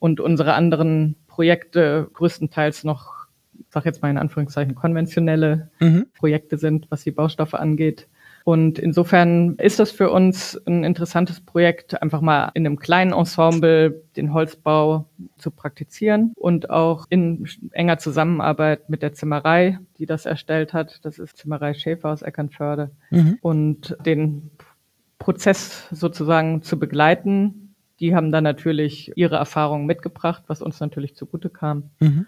und 0.00 0.20
unsere 0.20 0.54
anderen 0.54 1.14
Projekte 1.28 2.08
größtenteils 2.12 2.84
noch 2.84 3.25
sag 3.70 3.84
jetzt 3.84 4.02
mal 4.02 4.10
in 4.10 4.18
Anführungszeichen, 4.18 4.74
konventionelle 4.74 5.70
mhm. 5.80 6.06
Projekte 6.16 6.58
sind, 6.58 6.90
was 6.90 7.04
die 7.04 7.10
Baustoffe 7.10 7.54
angeht. 7.54 8.08
Und 8.46 8.78
insofern 8.78 9.56
ist 9.56 9.80
das 9.80 9.90
für 9.90 10.08
uns 10.08 10.56
ein 10.68 10.84
interessantes 10.84 11.40
Projekt, 11.40 12.00
einfach 12.00 12.20
mal 12.20 12.52
in 12.54 12.64
einem 12.64 12.78
kleinen 12.78 13.12
Ensemble 13.12 14.04
den 14.14 14.32
Holzbau 14.32 15.06
zu 15.36 15.50
praktizieren 15.50 16.32
und 16.36 16.70
auch 16.70 17.06
in 17.10 17.48
enger 17.72 17.98
Zusammenarbeit 17.98 18.88
mit 18.88 19.02
der 19.02 19.14
Zimmerei, 19.14 19.80
die 19.98 20.06
das 20.06 20.26
erstellt 20.26 20.72
hat. 20.72 21.04
Das 21.04 21.18
ist 21.18 21.38
Zimmerei 21.38 21.74
Schäfer 21.74 22.10
aus 22.10 22.22
Eckernförde. 22.22 22.92
Mhm. 23.10 23.38
Und 23.40 23.96
den 24.06 24.52
Prozess 25.18 25.88
sozusagen 25.90 26.62
zu 26.62 26.78
begleiten. 26.78 27.74
Die 27.98 28.14
haben 28.14 28.30
dann 28.30 28.44
natürlich 28.44 29.10
ihre 29.16 29.34
Erfahrungen 29.34 29.86
mitgebracht, 29.86 30.44
was 30.46 30.62
uns 30.62 30.78
natürlich 30.78 31.16
zugute 31.16 31.50
kam. 31.50 31.90
Mhm. 31.98 32.26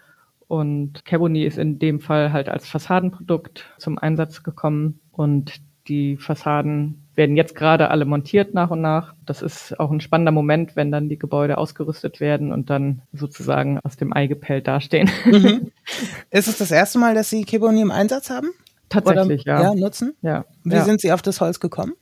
Und 0.48 1.04
Caboni 1.04 1.44
ist 1.44 1.58
in 1.58 1.78
dem 1.78 2.00
Fall 2.00 2.32
halt 2.32 2.48
als 2.48 2.66
Fassadenprodukt 2.66 3.66
zum 3.78 3.98
Einsatz 3.98 4.42
gekommen 4.42 5.00
und 5.12 5.60
die 5.88 6.16
Fassaden 6.16 7.06
werden 7.14 7.36
jetzt 7.36 7.54
gerade 7.54 7.90
alle 7.90 8.04
montiert 8.04 8.54
nach 8.54 8.70
und 8.70 8.80
nach. 8.80 9.14
Das 9.26 9.42
ist 9.42 9.78
auch 9.80 9.90
ein 9.90 10.00
spannender 10.00 10.32
Moment, 10.32 10.76
wenn 10.76 10.92
dann 10.92 11.08
die 11.08 11.18
Gebäude 11.18 11.58
ausgerüstet 11.58 12.20
werden 12.20 12.52
und 12.52 12.70
dann 12.70 13.02
sozusagen 13.12 13.80
aus 13.80 13.96
dem 13.96 14.14
Ei 14.14 14.26
gepellt 14.26 14.68
dastehen. 14.68 15.10
Mhm. 15.24 15.72
Ist 16.30 16.48
es 16.48 16.58
das 16.58 16.70
erste 16.70 16.98
Mal, 16.98 17.14
dass 17.14 17.30
Sie 17.30 17.44
Keboni 17.44 17.80
im 17.80 17.90
Einsatz 17.90 18.30
haben? 18.30 18.50
Tatsächlich, 18.88 19.42
Oder, 19.42 19.54
ja. 19.54 19.62
ja. 19.62 19.74
Nutzen? 19.74 20.14
Ja. 20.22 20.44
Wie 20.64 20.74
ja. 20.74 20.84
sind 20.84 21.00
Sie 21.00 21.12
auf 21.12 21.22
das 21.22 21.40
Holz 21.40 21.60
gekommen? 21.60 21.92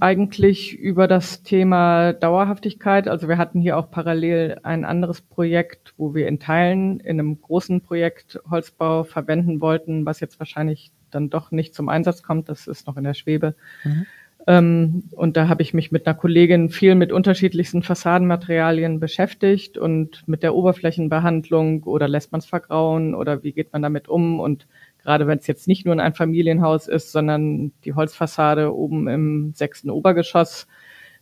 Eigentlich 0.00 0.76
über 0.76 1.06
das 1.06 1.42
Thema 1.42 2.12
Dauerhaftigkeit. 2.12 3.06
Also 3.06 3.28
wir 3.28 3.38
hatten 3.38 3.60
hier 3.60 3.78
auch 3.78 3.90
parallel 3.90 4.58
ein 4.64 4.84
anderes 4.84 5.20
Projekt, 5.20 5.94
wo 5.96 6.14
wir 6.14 6.26
in 6.26 6.40
Teilen 6.40 6.98
in 7.00 7.20
einem 7.20 7.40
großen 7.40 7.80
Projekt 7.80 8.40
Holzbau 8.50 9.04
verwenden 9.04 9.60
wollten, 9.60 10.04
was 10.04 10.20
jetzt 10.20 10.40
wahrscheinlich 10.40 10.90
dann 11.10 11.30
doch 11.30 11.52
nicht 11.52 11.74
zum 11.74 11.88
Einsatz 11.88 12.22
kommt. 12.22 12.48
Das 12.48 12.66
ist 12.66 12.86
noch 12.86 12.96
in 12.96 13.04
der 13.04 13.14
Schwebe. 13.14 13.54
Mhm. 13.84 14.06
Ähm, 14.48 15.04
und 15.12 15.36
da 15.36 15.48
habe 15.48 15.62
ich 15.62 15.74
mich 15.74 15.90
mit 15.90 16.06
einer 16.06 16.14
Kollegin 16.14 16.68
viel 16.68 16.94
mit 16.94 17.12
unterschiedlichsten 17.12 17.82
Fassadenmaterialien 17.82 19.00
beschäftigt 19.00 19.76
und 19.76 20.26
mit 20.28 20.42
der 20.42 20.54
Oberflächenbehandlung 20.54 21.82
oder 21.82 22.06
lässt 22.06 22.30
man 22.30 22.38
es 22.38 22.46
vergrauen 22.46 23.14
oder 23.14 23.42
wie 23.42 23.52
geht 23.52 23.72
man 23.72 23.82
damit 23.82 24.08
um 24.08 24.38
und 24.38 24.66
gerade 25.06 25.28
wenn 25.28 25.38
es 25.38 25.46
jetzt 25.46 25.68
nicht 25.68 25.86
nur 25.86 25.96
ein 25.96 26.14
Familienhaus 26.14 26.88
ist, 26.88 27.12
sondern 27.12 27.70
die 27.84 27.94
Holzfassade 27.94 28.74
oben 28.74 29.06
im 29.06 29.52
sechsten 29.54 29.88
Obergeschoss, 29.88 30.66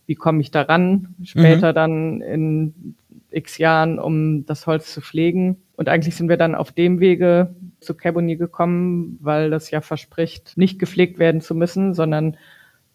wie 0.07 0.15
komme 0.15 0.41
ich 0.41 0.49
daran 0.49 1.13
später 1.23 1.69
mhm. 1.69 1.75
dann 1.75 2.21
in 2.21 2.95
x 3.29 3.59
Jahren, 3.59 3.99
um 3.99 4.43
das 4.47 4.65
Holz 4.65 4.91
zu 4.91 5.01
pflegen. 5.01 5.57
Und 5.75 5.87
eigentlich 5.87 6.15
sind 6.15 6.29
wir 6.29 6.37
dann 6.37 6.55
auf 6.55 6.71
dem 6.71 6.99
Wege 6.99 7.53
zu 7.79 7.93
Caboni 7.93 8.37
gekommen, 8.37 9.19
weil 9.21 9.51
das 9.51 9.69
ja 9.69 9.81
verspricht, 9.81 10.57
nicht 10.57 10.79
gepflegt 10.79 11.19
werden 11.19 11.41
zu 11.41 11.53
müssen, 11.53 11.93
sondern 11.93 12.37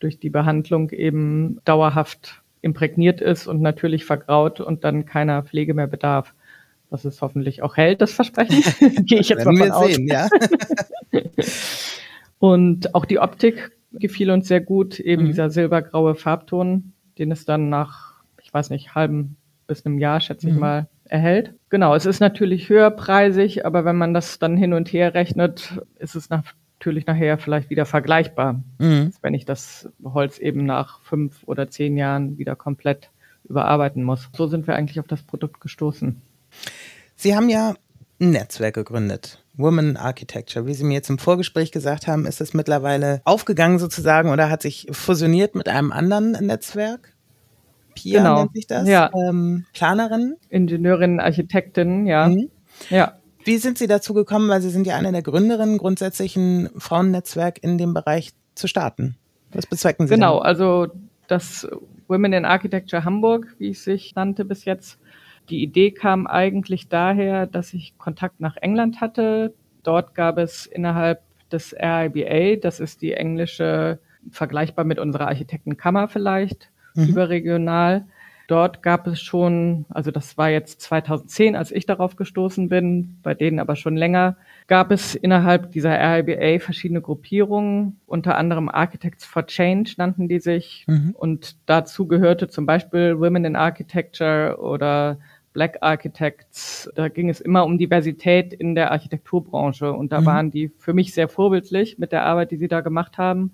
durch 0.00 0.18
die 0.18 0.30
Behandlung 0.30 0.90
eben 0.90 1.60
dauerhaft 1.64 2.42
imprägniert 2.62 3.20
ist 3.20 3.46
und 3.46 3.62
natürlich 3.62 4.04
vergraut 4.04 4.60
und 4.60 4.82
dann 4.82 5.06
keiner 5.06 5.44
Pflege 5.44 5.72
mehr 5.72 5.86
bedarf. 5.86 6.34
Was 6.90 7.04
es 7.04 7.22
hoffentlich 7.22 7.62
auch 7.62 7.76
hält, 7.76 8.00
das 8.00 8.12
Versprechen. 8.12 8.62
Gehe 9.06 9.20
ich 9.20 9.28
jetzt 9.28 9.44
mal 9.44 9.56
von 9.56 9.70
aus. 9.70 9.94
Sehen, 9.94 10.08
ja. 10.08 10.28
und 12.38 12.94
auch 12.94 13.04
die 13.04 13.18
Optik 13.18 13.72
gefiel 13.92 14.30
uns 14.30 14.48
sehr 14.48 14.60
gut, 14.60 15.00
eben 15.00 15.22
mhm. 15.22 15.26
dieser 15.26 15.50
silbergraue 15.50 16.14
Farbton, 16.14 16.92
den 17.18 17.32
es 17.32 17.44
dann 17.44 17.68
nach, 17.68 18.22
ich 18.42 18.52
weiß 18.52 18.70
nicht, 18.70 18.94
halben 18.94 19.36
bis 19.66 19.86
einem 19.86 19.98
Jahr, 19.98 20.20
schätze 20.20 20.46
mhm. 20.46 20.52
ich 20.52 20.58
mal, 20.58 20.88
erhält. 21.04 21.54
Genau, 21.70 21.94
es 21.94 22.06
ist 22.06 22.20
natürlich 22.20 22.68
höherpreisig, 22.68 23.66
aber 23.66 23.84
wenn 23.84 23.96
man 23.96 24.14
das 24.14 24.38
dann 24.38 24.56
hin 24.56 24.72
und 24.72 24.92
her 24.92 25.14
rechnet, 25.14 25.80
ist 25.98 26.14
es 26.14 26.28
natürlich 26.30 27.06
nachher 27.06 27.38
vielleicht 27.38 27.70
wieder 27.70 27.84
vergleichbar, 27.84 28.62
mhm. 28.78 29.12
wenn 29.20 29.34
ich 29.34 29.44
das 29.44 29.88
Holz 30.02 30.38
eben 30.38 30.64
nach 30.64 31.00
fünf 31.02 31.42
oder 31.46 31.68
zehn 31.68 31.96
Jahren 31.96 32.38
wieder 32.38 32.56
komplett 32.56 33.10
überarbeiten 33.48 34.04
muss. 34.04 34.28
So 34.36 34.46
sind 34.46 34.66
wir 34.66 34.76
eigentlich 34.76 35.00
auf 35.00 35.06
das 35.06 35.22
Produkt 35.22 35.60
gestoßen. 35.60 36.22
Sie 37.20 37.36
haben 37.36 37.50
ja 37.50 37.74
ein 38.18 38.30
Netzwerk 38.30 38.76
gegründet. 38.76 39.44
Women 39.52 39.98
Architecture. 39.98 40.66
Wie 40.66 40.72
Sie 40.72 40.84
mir 40.84 40.94
jetzt 40.94 41.10
im 41.10 41.18
Vorgespräch 41.18 41.70
gesagt 41.70 42.06
haben, 42.06 42.24
ist 42.24 42.40
es 42.40 42.54
mittlerweile 42.54 43.20
aufgegangen 43.26 43.78
sozusagen 43.78 44.30
oder 44.30 44.48
hat 44.48 44.62
sich 44.62 44.86
fusioniert 44.90 45.54
mit 45.54 45.68
einem 45.68 45.92
anderen 45.92 46.32
Netzwerk? 46.32 47.12
Pia 47.94 48.22
genau. 48.22 48.38
nennt 48.38 48.54
sich 48.54 48.66
das. 48.66 48.88
Ja. 48.88 49.10
Ähm, 49.14 49.66
Planerin? 49.74 50.36
Ingenieurin, 50.48 51.20
Architektin, 51.20 52.06
ja. 52.06 52.26
Mhm. 52.26 52.48
Ja. 52.88 53.18
Wie 53.44 53.58
sind 53.58 53.76
Sie 53.76 53.86
dazu 53.86 54.14
gekommen, 54.14 54.48
weil 54.48 54.62
Sie 54.62 54.70
sind 54.70 54.86
ja 54.86 54.96
eine 54.96 55.12
der 55.12 55.20
Gründerinnen, 55.20 55.76
grundsätzlich 55.76 56.36
ein 56.36 56.70
Frauennetzwerk 56.78 57.62
in 57.62 57.76
dem 57.76 57.92
Bereich 57.92 58.30
zu 58.54 58.66
starten? 58.66 59.18
Was 59.52 59.66
bezwecken 59.66 60.06
Sie? 60.06 60.14
Genau, 60.14 60.38
denn? 60.38 60.46
also 60.46 60.86
das 61.28 61.68
Women 62.08 62.32
in 62.32 62.44
Architecture 62.46 63.04
Hamburg, 63.04 63.46
wie 63.58 63.72
es 63.72 63.84
sich 63.84 64.14
nannte 64.14 64.46
bis 64.46 64.64
jetzt. 64.64 64.98
Die 65.50 65.62
Idee 65.62 65.90
kam 65.90 66.26
eigentlich 66.26 66.88
daher, 66.88 67.46
dass 67.46 67.74
ich 67.74 67.98
Kontakt 67.98 68.40
nach 68.40 68.56
England 68.56 69.00
hatte. 69.00 69.52
Dort 69.82 70.14
gab 70.14 70.38
es 70.38 70.66
innerhalb 70.66 71.22
des 71.50 71.74
RIBA, 71.74 72.56
das 72.60 72.78
ist 72.78 73.02
die 73.02 73.12
englische, 73.12 73.98
vergleichbar 74.30 74.84
mit 74.84 74.98
unserer 74.98 75.26
Architektenkammer 75.28 76.06
vielleicht, 76.06 76.70
mhm. 76.94 77.08
überregional, 77.08 78.06
Dort 78.50 78.82
gab 78.82 79.06
es 79.06 79.20
schon, 79.20 79.86
also 79.90 80.10
das 80.10 80.36
war 80.36 80.50
jetzt 80.50 80.80
2010, 80.80 81.54
als 81.54 81.70
ich 81.70 81.86
darauf 81.86 82.16
gestoßen 82.16 82.68
bin, 82.68 83.16
bei 83.22 83.32
denen 83.32 83.60
aber 83.60 83.76
schon 83.76 83.96
länger, 83.96 84.36
gab 84.66 84.90
es 84.90 85.14
innerhalb 85.14 85.70
dieser 85.70 85.92
RIBA 85.92 86.58
verschiedene 86.58 87.00
Gruppierungen, 87.00 88.00
unter 88.06 88.36
anderem 88.36 88.68
Architects 88.68 89.24
for 89.24 89.46
Change 89.46 89.94
nannten 89.98 90.26
die 90.26 90.40
sich. 90.40 90.84
Mhm. 90.88 91.14
Und 91.16 91.58
dazu 91.66 92.08
gehörte 92.08 92.48
zum 92.48 92.66
Beispiel 92.66 93.20
Women 93.20 93.44
in 93.44 93.54
Architecture 93.54 94.58
oder 94.58 95.20
Black 95.52 95.78
Architects. 95.80 96.90
Da 96.94 97.08
ging 97.08 97.28
es 97.28 97.40
immer 97.40 97.64
um 97.64 97.78
Diversität 97.78 98.52
in 98.52 98.74
der 98.74 98.90
Architekturbranche. 98.92 99.92
Und 99.92 100.12
da 100.12 100.20
mhm. 100.20 100.26
waren 100.26 100.50
die 100.50 100.70
für 100.78 100.92
mich 100.92 101.12
sehr 101.12 101.28
vorbildlich 101.28 101.98
mit 101.98 102.12
der 102.12 102.24
Arbeit, 102.24 102.50
die 102.50 102.56
sie 102.56 102.68
da 102.68 102.80
gemacht 102.80 103.18
haben. 103.18 103.52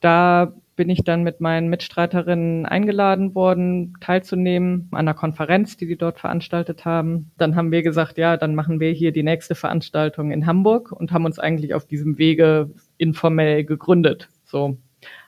Da 0.00 0.54
bin 0.76 0.88
ich 0.88 1.04
dann 1.04 1.22
mit 1.22 1.42
meinen 1.42 1.68
Mitstreiterinnen 1.68 2.64
eingeladen 2.64 3.34
worden, 3.34 3.92
teilzunehmen 4.00 4.88
an 4.92 5.00
einer 5.00 5.12
Konferenz, 5.12 5.76
die 5.76 5.86
die 5.86 5.98
dort 5.98 6.18
veranstaltet 6.18 6.86
haben. 6.86 7.30
Dann 7.36 7.54
haben 7.54 7.70
wir 7.70 7.82
gesagt, 7.82 8.16
ja, 8.16 8.38
dann 8.38 8.54
machen 8.54 8.80
wir 8.80 8.90
hier 8.90 9.12
die 9.12 9.22
nächste 9.22 9.54
Veranstaltung 9.54 10.30
in 10.30 10.46
Hamburg 10.46 10.90
und 10.90 11.12
haben 11.12 11.26
uns 11.26 11.38
eigentlich 11.38 11.74
auf 11.74 11.84
diesem 11.84 12.16
Wege 12.16 12.70
informell 12.96 13.64
gegründet. 13.64 14.30
So. 14.46 14.78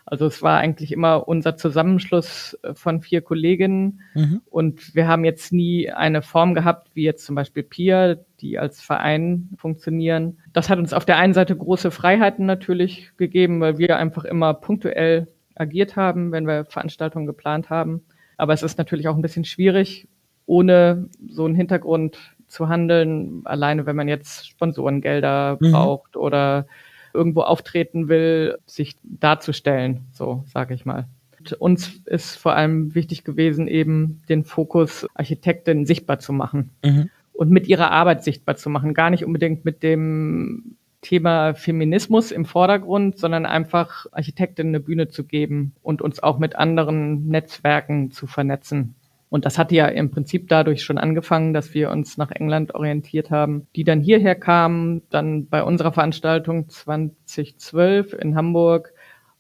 Also 0.05 0.27
es 0.27 0.43
war 0.43 0.59
eigentlich 0.59 0.93
immer 0.93 1.29
unser 1.29 1.57
Zusammenschluss 1.57 2.59
äh, 2.63 2.75
von 2.75 3.03
vier 3.03 3.23
Kolleginnen 3.23 4.01
mhm. 4.15 4.43
und 4.51 4.95
wir 4.95 5.07
haben 5.07 5.25
jetzt 5.25 5.53
nie 5.53 5.91
eine 5.91 6.23
Form 6.23 6.55
gehabt, 6.55 6.91
wie 6.95 7.05
jetzt 7.05 7.25
zum 7.25 7.35
Beispiel 7.35 7.63
PIA, 7.63 8.17
die 8.41 8.59
als 8.59 8.81
Verein 8.81 9.51
funktionieren. 9.57 10.39
Das 10.53 10.69
hat 10.69 10.79
uns 10.79 10.93
auf 10.93 11.05
der 11.05 11.19
einen 11.19 11.35
Seite 11.35 11.57
große 11.57 11.91
Freiheiten 11.91 12.47
natürlich 12.47 13.13
gegeben, 13.17 13.61
weil 13.61 13.79
wir 13.79 13.97
einfach 13.97 14.25
immer 14.25 14.55
punktuell 14.55 15.29
agiert 15.55 15.97
haben, 15.97 16.33
wenn 16.33 16.47
wir 16.47 16.65
Veranstaltungen 16.65 17.27
geplant 17.27 17.71
haben. 17.71 18.03
Aber 18.37 18.53
es 18.53 18.63
ist 18.63 18.79
natürlich 18.79 19.09
auch 19.09 19.15
ein 19.15 19.23
bisschen 19.23 19.45
schwierig, 19.45 20.09
ohne 20.47 21.09
so 21.29 21.45
einen 21.45 21.55
Hintergrund 21.55 22.19
zu 22.49 22.69
handeln, 22.69 23.43
alleine 23.45 23.87
wenn 23.87 23.97
man 23.97 24.09
jetzt 24.09 24.49
Sponsorengelder 24.49 25.59
mhm. 25.61 25.73
braucht 25.73 26.17
oder 26.17 26.67
irgendwo 27.15 27.43
auftreten 27.43 28.09
will, 28.09 28.59
sich 28.67 28.97
darzustellen, 29.03 30.07
so 30.13 30.45
sage 30.47 30.75
ich 30.75 30.85
mal. 30.85 31.07
Und 31.39 31.53
uns 31.55 32.01
ist 32.07 32.37
vor 32.37 32.55
allem 32.55 32.95
wichtig 32.95 33.25
gewesen, 33.25 33.67
eben 33.67 34.23
den 34.29 34.45
Fokus 34.45 35.07
Architektin 35.15 35.87
sichtbar 35.87 36.19
zu 36.19 36.33
machen 36.33 36.71
mhm. 36.85 37.11
und 37.33 37.51
mit 37.51 37.67
ihrer 37.67 37.91
Arbeit 37.91 38.23
sichtbar 38.23 38.57
zu 38.57 38.71
machen. 38.71 38.95
Gar 38.95 39.11
nicht 39.11 39.25
unbedingt 39.25 39.65
mit 39.65 39.83
dem 39.83 40.77
Thema 41.01 41.55
Feminismus 41.55 42.31
im 42.31 42.45
Vordergrund, 42.45 43.19
sondern 43.19 43.45
einfach 43.45 44.07
Architektinnen 44.13 44.71
eine 44.73 44.81
Bühne 44.81 45.09
zu 45.09 45.25
geben 45.25 45.75
und 45.83 46.01
uns 46.01 46.23
auch 46.23 46.39
mit 46.39 46.55
anderen 46.55 47.27
Netzwerken 47.27 48.13
zu 48.13 48.29
vernetzen. 48.29 48.95
Und 49.33 49.47
das 49.47 49.57
hatte 49.57 49.75
ja 49.75 49.87
im 49.87 50.11
Prinzip 50.11 50.51
dadurch 50.51 50.85
schon 50.85 50.99
angefangen, 50.99 51.55
dass 51.55 51.73
wir 51.73 51.91
uns 51.91 52.19
nach 52.19 52.31
England 52.33 52.75
orientiert 52.75 53.31
haben, 53.31 53.67
die 53.75 53.83
dann 53.83 54.03
hierher 54.03 54.35
kamen. 54.35 55.09
Dann 55.09 55.49
bei 55.49 55.63
unserer 55.63 55.91
Veranstaltung 55.91 56.69
2012 56.69 58.13
in 58.13 58.37
Hamburg 58.37 58.93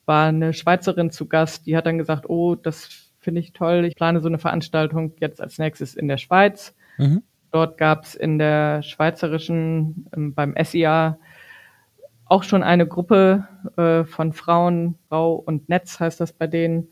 war 0.06 0.28
eine 0.28 0.54
Schweizerin 0.54 1.10
zu 1.10 1.28
Gast, 1.28 1.66
die 1.66 1.76
hat 1.76 1.84
dann 1.84 1.98
gesagt, 1.98 2.30
oh, 2.30 2.54
das 2.54 3.12
finde 3.18 3.42
ich 3.42 3.52
toll, 3.52 3.84
ich 3.84 3.94
plane 3.94 4.20
so 4.20 4.28
eine 4.28 4.38
Veranstaltung 4.38 5.12
jetzt 5.20 5.42
als 5.42 5.58
nächstes 5.58 5.94
in 5.94 6.08
der 6.08 6.16
Schweiz. 6.16 6.74
Mhm. 6.96 7.22
Dort 7.50 7.76
gab 7.76 8.04
es 8.04 8.14
in 8.14 8.38
der 8.38 8.82
schweizerischen, 8.82 10.06
ähm, 10.16 10.32
beim 10.32 10.54
SIA, 10.58 11.18
auch 12.24 12.44
schon 12.44 12.62
eine 12.62 12.86
Gruppe 12.86 13.46
äh, 13.76 14.04
von 14.04 14.32
Frauen, 14.32 14.94
Frau 15.10 15.34
und 15.34 15.68
Netz 15.68 16.00
heißt 16.00 16.18
das 16.18 16.32
bei 16.32 16.46
denen, 16.46 16.88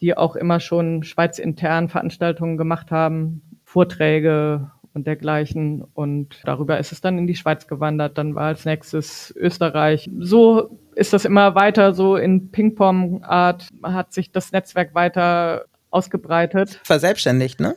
die 0.00 0.16
auch 0.16 0.36
immer 0.36 0.60
schon 0.60 1.02
schweizintern 1.02 1.88
Veranstaltungen 1.88 2.56
gemacht 2.56 2.90
haben, 2.90 3.42
Vorträge 3.64 4.70
und 4.94 5.06
dergleichen. 5.06 5.84
Und 5.94 6.40
darüber 6.44 6.78
ist 6.78 6.92
es 6.92 7.00
dann 7.00 7.18
in 7.18 7.26
die 7.26 7.36
Schweiz 7.36 7.66
gewandert. 7.66 8.18
Dann 8.18 8.34
war 8.34 8.44
als 8.44 8.64
nächstes 8.64 9.32
Österreich. 9.36 10.10
So 10.18 10.78
ist 10.94 11.12
das 11.12 11.24
immer 11.24 11.54
weiter, 11.54 11.94
so 11.94 12.16
in 12.16 12.50
Ping-Pong-Art 12.50 13.68
hat 13.82 14.12
sich 14.12 14.32
das 14.32 14.52
Netzwerk 14.52 14.94
weiter 14.94 15.66
ausgebreitet. 15.90 16.80
Verselbstständigt, 16.84 17.60
ne? 17.60 17.74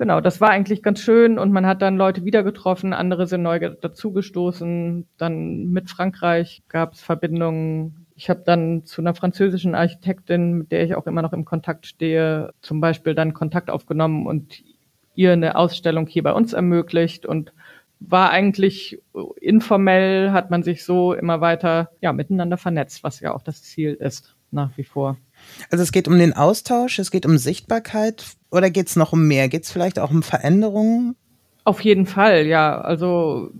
genau, 0.00 0.20
das 0.22 0.40
war 0.40 0.48
eigentlich 0.50 0.82
ganz 0.82 1.00
schön 1.00 1.38
und 1.38 1.52
man 1.52 1.66
hat 1.66 1.82
dann 1.82 1.96
Leute 1.96 2.24
wieder 2.24 2.42
getroffen, 2.42 2.94
andere 2.94 3.26
sind 3.26 3.42
neu 3.42 3.60
dazugestoßen. 3.60 5.06
Dann 5.18 5.66
mit 5.66 5.90
Frankreich 5.90 6.62
gab 6.68 6.94
es 6.94 7.02
Verbindungen. 7.02 7.99
Ich 8.20 8.28
habe 8.28 8.42
dann 8.44 8.84
zu 8.84 9.00
einer 9.00 9.14
französischen 9.14 9.74
Architektin, 9.74 10.52
mit 10.52 10.72
der 10.72 10.84
ich 10.84 10.94
auch 10.94 11.06
immer 11.06 11.22
noch 11.22 11.32
im 11.32 11.46
Kontakt 11.46 11.86
stehe, 11.86 12.52
zum 12.60 12.78
Beispiel 12.78 13.14
dann 13.14 13.32
Kontakt 13.32 13.70
aufgenommen 13.70 14.26
und 14.26 14.62
ihr 15.14 15.32
eine 15.32 15.56
Ausstellung 15.56 16.06
hier 16.06 16.22
bei 16.22 16.34
uns 16.34 16.52
ermöglicht 16.52 17.24
und 17.24 17.54
war 17.98 18.28
eigentlich 18.28 19.00
informell, 19.40 20.32
hat 20.32 20.50
man 20.50 20.62
sich 20.62 20.84
so 20.84 21.14
immer 21.14 21.40
weiter 21.40 21.92
ja, 22.02 22.12
miteinander 22.12 22.58
vernetzt, 22.58 23.02
was 23.04 23.20
ja 23.20 23.32
auch 23.32 23.42
das 23.42 23.62
Ziel 23.62 23.94
ist, 23.94 24.36
nach 24.50 24.76
wie 24.76 24.84
vor. 24.84 25.16
Also 25.70 25.82
es 25.82 25.90
geht 25.90 26.06
um 26.06 26.18
den 26.18 26.34
Austausch, 26.34 26.98
es 26.98 27.10
geht 27.10 27.24
um 27.24 27.38
Sichtbarkeit 27.38 28.26
oder 28.50 28.68
geht 28.68 28.88
es 28.88 28.96
noch 28.96 29.14
um 29.14 29.26
mehr? 29.28 29.48
Geht 29.48 29.62
es 29.62 29.72
vielleicht 29.72 29.98
auch 29.98 30.10
um 30.10 30.22
Veränderungen? 30.22 31.16
Auf 31.64 31.80
jeden 31.80 32.04
Fall, 32.04 32.44
ja. 32.44 32.78
Also 32.82 33.50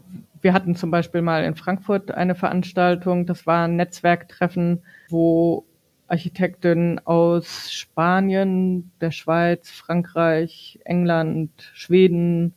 wir 0.43 0.53
hatten 0.53 0.75
zum 0.75 0.91
Beispiel 0.91 1.23
mal 1.23 1.45
in 1.45 1.55
Frankfurt 1.55 2.13
eine 2.13 2.35
Veranstaltung, 2.35 3.27
das 3.27 3.47
war 3.47 3.67
ein 3.67 3.77
Netzwerktreffen, 3.77 4.83
wo 5.09 5.67
Architekten 6.09 6.99
aus 7.05 7.73
Spanien, 7.73 8.91
der 9.01 9.13
Schweiz, 9.13 9.71
Frankreich, 9.71 10.81
England, 10.85 11.51
Schweden, 11.75 12.55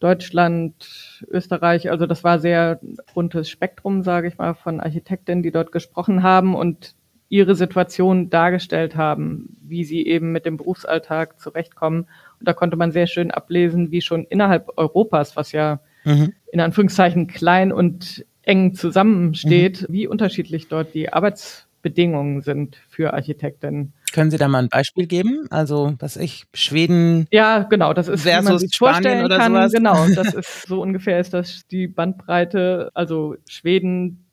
Deutschland, 0.00 1.24
Österreich. 1.28 1.90
Also 1.90 2.06
das 2.06 2.24
war 2.24 2.38
sehr 2.38 2.80
buntes 3.14 3.50
Spektrum, 3.50 4.02
sage 4.02 4.28
ich 4.28 4.38
mal, 4.38 4.54
von 4.54 4.80
Architektinnen, 4.80 5.42
die 5.42 5.52
dort 5.52 5.72
gesprochen 5.72 6.22
haben 6.22 6.54
und 6.54 6.94
ihre 7.28 7.54
Situation 7.54 8.30
dargestellt 8.30 8.96
haben, 8.96 9.56
wie 9.60 9.84
sie 9.84 10.06
eben 10.06 10.32
mit 10.32 10.46
dem 10.46 10.56
Berufsalltag 10.56 11.38
zurechtkommen. 11.38 12.06
Und 12.38 12.48
da 12.48 12.52
konnte 12.52 12.76
man 12.76 12.90
sehr 12.90 13.06
schön 13.06 13.30
ablesen, 13.30 13.90
wie 13.90 14.00
schon 14.00 14.24
innerhalb 14.24 14.70
Europas, 14.76 15.36
was 15.36 15.52
ja 15.52 15.80
mhm. 16.04 16.32
In 16.52 16.60
Anführungszeichen 16.60 17.26
klein 17.26 17.72
und 17.72 18.24
eng 18.42 18.74
zusammensteht, 18.74 19.82
mhm. 19.82 19.92
wie 19.92 20.06
unterschiedlich 20.06 20.68
dort 20.68 20.94
die 20.94 21.12
Arbeitsbedingungen 21.12 22.42
sind 22.42 22.76
für 22.88 23.12
Architekten. 23.12 23.92
Können 24.12 24.30
Sie 24.30 24.38
da 24.38 24.48
mal 24.48 24.62
ein 24.62 24.68
Beispiel 24.70 25.06
geben? 25.06 25.46
Also, 25.50 25.94
was 25.98 26.16
ich, 26.16 26.46
Schweden. 26.54 27.26
Ja, 27.30 27.64
genau, 27.64 27.92
das 27.92 28.08
ist, 28.08 28.22
versus 28.22 28.46
wie 28.46 28.50
man 28.50 28.58
sich 28.58 28.74
Spanien 28.74 29.24
oder 29.24 29.36
kann. 29.36 29.52
Sowas. 29.52 29.72
Genau, 29.72 30.06
das 30.14 30.34
ist 30.34 30.66
so 30.66 30.80
ungefähr 30.80 31.20
ist 31.20 31.34
das 31.34 31.66
die 31.66 31.88
Bandbreite. 31.88 32.90
Also 32.94 33.36
Schweden, 33.48 34.24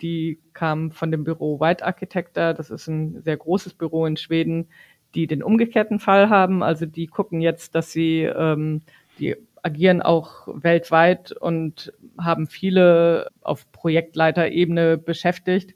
die 0.00 0.40
kam 0.54 0.90
von 0.90 1.10
dem 1.10 1.24
Büro 1.24 1.60
White 1.60 1.84
Architecture. 1.84 2.54
Das 2.54 2.70
ist 2.70 2.88
ein 2.88 3.20
sehr 3.22 3.36
großes 3.36 3.74
Büro 3.74 4.06
in 4.06 4.16
Schweden, 4.16 4.68
die 5.14 5.26
den 5.26 5.42
umgekehrten 5.42 6.00
Fall 6.00 6.30
haben. 6.30 6.62
Also 6.62 6.86
die 6.86 7.06
gucken 7.06 7.40
jetzt, 7.40 7.74
dass 7.74 7.92
sie, 7.92 8.22
ähm, 8.22 8.80
die 9.18 9.36
agieren 9.62 10.02
auch 10.02 10.48
weltweit 10.48 11.32
und 11.32 11.92
haben 12.18 12.46
viele 12.46 13.28
auf 13.42 13.70
Projektleiterebene 13.72 14.98
beschäftigt 14.98 15.74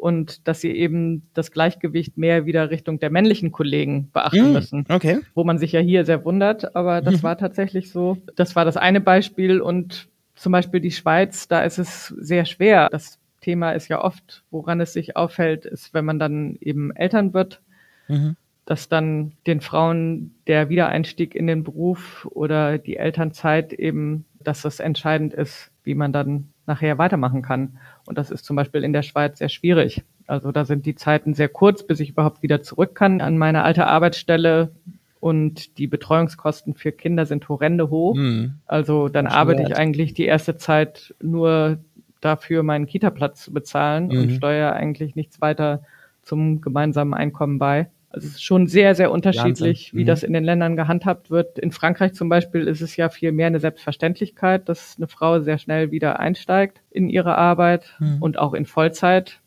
und 0.00 0.48
dass 0.48 0.60
sie 0.60 0.70
eben 0.70 1.28
das 1.34 1.52
Gleichgewicht 1.52 2.16
mehr 2.16 2.46
wieder 2.46 2.70
Richtung 2.70 2.98
der 2.98 3.10
männlichen 3.10 3.52
Kollegen 3.52 4.10
beachten 4.12 4.50
mm, 4.50 4.52
müssen. 4.52 4.86
Okay. 4.88 5.20
Wo 5.34 5.44
man 5.44 5.58
sich 5.58 5.72
ja 5.72 5.80
hier 5.80 6.04
sehr 6.04 6.24
wundert, 6.24 6.74
aber 6.74 7.02
das 7.02 7.18
mhm. 7.18 7.22
war 7.22 7.38
tatsächlich 7.38 7.90
so. 7.90 8.16
Das 8.34 8.56
war 8.56 8.64
das 8.64 8.76
eine 8.76 9.00
Beispiel 9.00 9.60
und 9.60 10.08
zum 10.34 10.52
Beispiel 10.52 10.80
die 10.80 10.90
Schweiz, 10.90 11.48
da 11.48 11.62
ist 11.62 11.78
es 11.78 12.08
sehr 12.08 12.46
schwer. 12.46 12.88
Das 12.90 13.18
Thema 13.42 13.72
ist 13.72 13.88
ja 13.88 14.02
oft, 14.02 14.42
woran 14.50 14.80
es 14.80 14.94
sich 14.94 15.16
auffällt, 15.16 15.66
ist, 15.66 15.92
wenn 15.92 16.06
man 16.06 16.18
dann 16.18 16.56
eben 16.60 16.94
Eltern 16.96 17.34
wird, 17.34 17.60
mhm. 18.08 18.36
Dass 18.70 18.88
dann 18.88 19.32
den 19.48 19.60
Frauen 19.60 20.32
der 20.46 20.68
Wiedereinstieg 20.68 21.34
in 21.34 21.48
den 21.48 21.64
Beruf 21.64 22.28
oder 22.30 22.78
die 22.78 22.98
Elternzeit 22.98 23.72
eben, 23.72 24.26
dass 24.38 24.62
das 24.62 24.78
entscheidend 24.78 25.34
ist, 25.34 25.72
wie 25.82 25.96
man 25.96 26.12
dann 26.12 26.50
nachher 26.66 26.96
weitermachen 26.96 27.42
kann. 27.42 27.78
Und 28.06 28.16
das 28.16 28.30
ist 28.30 28.44
zum 28.44 28.54
Beispiel 28.54 28.84
in 28.84 28.92
der 28.92 29.02
Schweiz 29.02 29.40
sehr 29.40 29.48
schwierig. 29.48 30.04
Also 30.28 30.52
da 30.52 30.64
sind 30.64 30.86
die 30.86 30.94
Zeiten 30.94 31.34
sehr 31.34 31.48
kurz, 31.48 31.84
bis 31.84 31.98
ich 31.98 32.10
überhaupt 32.10 32.44
wieder 32.44 32.62
zurück 32.62 32.94
kann 32.94 33.20
an 33.20 33.38
meine 33.38 33.64
alte 33.64 33.88
Arbeitsstelle. 33.88 34.70
Und 35.18 35.76
die 35.78 35.88
Betreuungskosten 35.88 36.74
für 36.74 36.92
Kinder 36.92 37.26
sind 37.26 37.48
horrende 37.48 37.90
hoch. 37.90 38.14
Mhm. 38.14 38.54
Also 38.66 39.08
dann 39.08 39.26
arbeite 39.26 39.62
ich 39.62 39.76
eigentlich 39.76 40.14
die 40.14 40.26
erste 40.26 40.58
Zeit 40.58 41.12
nur 41.20 41.80
dafür, 42.20 42.62
meinen 42.62 42.86
Kita-Platz 42.86 43.42
zu 43.42 43.52
bezahlen 43.52 44.06
mhm. 44.06 44.16
und 44.16 44.30
steuere 44.30 44.74
eigentlich 44.74 45.16
nichts 45.16 45.40
weiter 45.40 45.82
zum 46.22 46.60
gemeinsamen 46.60 47.14
Einkommen 47.14 47.58
bei. 47.58 47.88
Also 48.10 48.26
es 48.26 48.34
ist 48.34 48.42
schon 48.42 48.66
sehr, 48.66 48.96
sehr 48.96 49.12
unterschiedlich, 49.12 49.94
wie 49.94 50.02
mhm. 50.02 50.06
das 50.06 50.24
in 50.24 50.32
den 50.32 50.42
Ländern 50.42 50.76
gehandhabt 50.76 51.30
wird. 51.30 51.60
In 51.60 51.70
Frankreich 51.70 52.12
zum 52.12 52.28
Beispiel 52.28 52.66
ist 52.66 52.80
es 52.80 52.96
ja 52.96 53.08
viel 53.08 53.30
mehr 53.30 53.46
eine 53.46 53.60
Selbstverständlichkeit, 53.60 54.68
dass 54.68 54.96
eine 54.98 55.06
Frau 55.06 55.40
sehr 55.40 55.58
schnell 55.58 55.92
wieder 55.92 56.18
einsteigt 56.18 56.82
in 56.90 57.08
ihre 57.08 57.36
Arbeit 57.36 57.94
mhm. 58.00 58.16
und 58.20 58.38
auch 58.38 58.52
in 58.52 58.66
Vollzeit. 58.66 59.40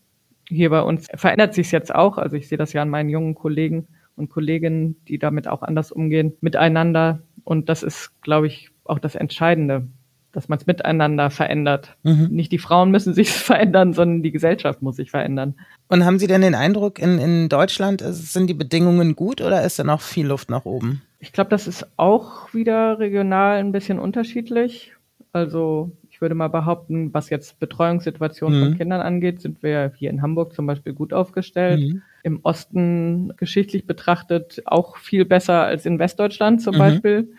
Hier 0.48 0.70
bei 0.70 0.82
uns 0.82 1.08
verändert 1.14 1.54
sich 1.54 1.68
es 1.68 1.72
jetzt 1.72 1.94
auch. 1.94 2.18
Also 2.18 2.38
ich 2.38 2.48
sehe 2.48 2.58
das 2.58 2.72
ja 2.72 2.82
an 2.82 2.90
meinen 2.90 3.10
jungen 3.10 3.36
Kollegen 3.36 3.88
und 4.16 4.30
Kolleginnen, 4.30 4.96
die 5.10 5.20
damit 5.20 5.48
auch 5.48 5.62
anders 5.62 5.92
umgehen, 5.92 6.34
miteinander. 6.40 7.22
Und 7.44 7.68
das 7.68 7.84
ist, 7.84 8.22
glaube 8.22 8.48
ich, 8.48 8.70
auch 8.86 9.00
das 9.00 9.16
Entscheidende 9.16 9.90
dass 10.34 10.50
man 10.50 10.60
es 10.60 10.66
miteinander 10.66 11.30
verändert. 11.30 11.96
Mhm. 12.04 12.28
Nicht 12.32 12.52
die 12.52 12.58
Frauen 12.58 12.92
müssen 12.92 13.14
sich 13.14 13.32
verändern, 13.32 13.94
sondern 13.94 14.24
die 14.24 14.32
Gesellschaft 14.32 14.82
muss 14.82 14.98
sich 14.98 15.12
verändern. 15.12 15.56
Und 15.88 16.04
haben 16.04 16.20
Sie 16.20 16.28
denn 16.28 16.42
den 16.42 16.56
Eindruck, 16.56 17.00
in, 17.00 17.20
in 17.20 17.50
Deutschland 17.50 18.04
sind 18.06 18.48
die 18.48 18.54
Bedingungen 18.54 19.16
gut 19.16 19.40
oder 19.40 19.64
ist 19.64 19.80
da 19.80 19.84
noch 19.84 20.02
viel 20.02 20.28
Luft 20.28 20.50
nach 20.50 20.66
oben? 20.66 21.04
Ich 21.20 21.32
glaube, 21.32 21.50
das 21.50 21.68
ist 21.68 21.88
auch 21.96 22.54
wieder 22.54 23.00
regional 23.00 23.58
ein 23.58 23.72
bisschen 23.72 24.00
unterschiedlich. 24.00 24.94
Also 25.32 25.92
ich 26.10 26.22
würde 26.22 26.36
mal 26.36 26.50
behaupten, 26.50 27.14
was 27.14 27.30
jetzt 27.30 27.60
Betreuungssituationen 27.60 28.60
mhm. 28.60 28.66
von 28.66 28.78
Kindern 28.78 29.02
angeht, 29.02 29.42
sind 29.42 29.64
wir 29.64 29.94
hier 29.98 30.10
in 30.10 30.22
Hamburg 30.22 30.54
zum 30.54 30.66
Beispiel 30.66 30.94
gut 30.94 31.14
aufgestellt. 31.14 31.80
Mhm. 31.80 32.02
Im 32.24 32.40
Osten 32.44 33.34
geschichtlich 33.38 33.86
betrachtet 33.86 34.62
auch 34.66 34.98
viel 34.98 35.26
besser 35.26 35.64
als 35.64 35.86
in 35.86 36.00
Westdeutschland 36.00 36.62
zum 36.62 36.76
mhm. 36.76 36.80
Beispiel. 36.80 37.34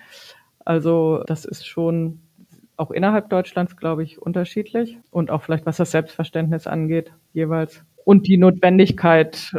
Also 0.64 1.22
das 1.26 1.44
ist 1.44 1.66
schon 1.66 2.20
auch 2.76 2.90
innerhalb 2.90 3.30
Deutschlands, 3.30 3.76
glaube 3.76 4.02
ich, 4.02 4.20
unterschiedlich 4.20 4.98
und 5.10 5.30
auch 5.30 5.42
vielleicht 5.42 5.66
was 5.66 5.76
das 5.76 5.90
Selbstverständnis 5.90 6.66
angeht 6.66 7.12
jeweils 7.32 7.82
und 8.04 8.26
die 8.26 8.36
Notwendigkeit, 8.36 9.52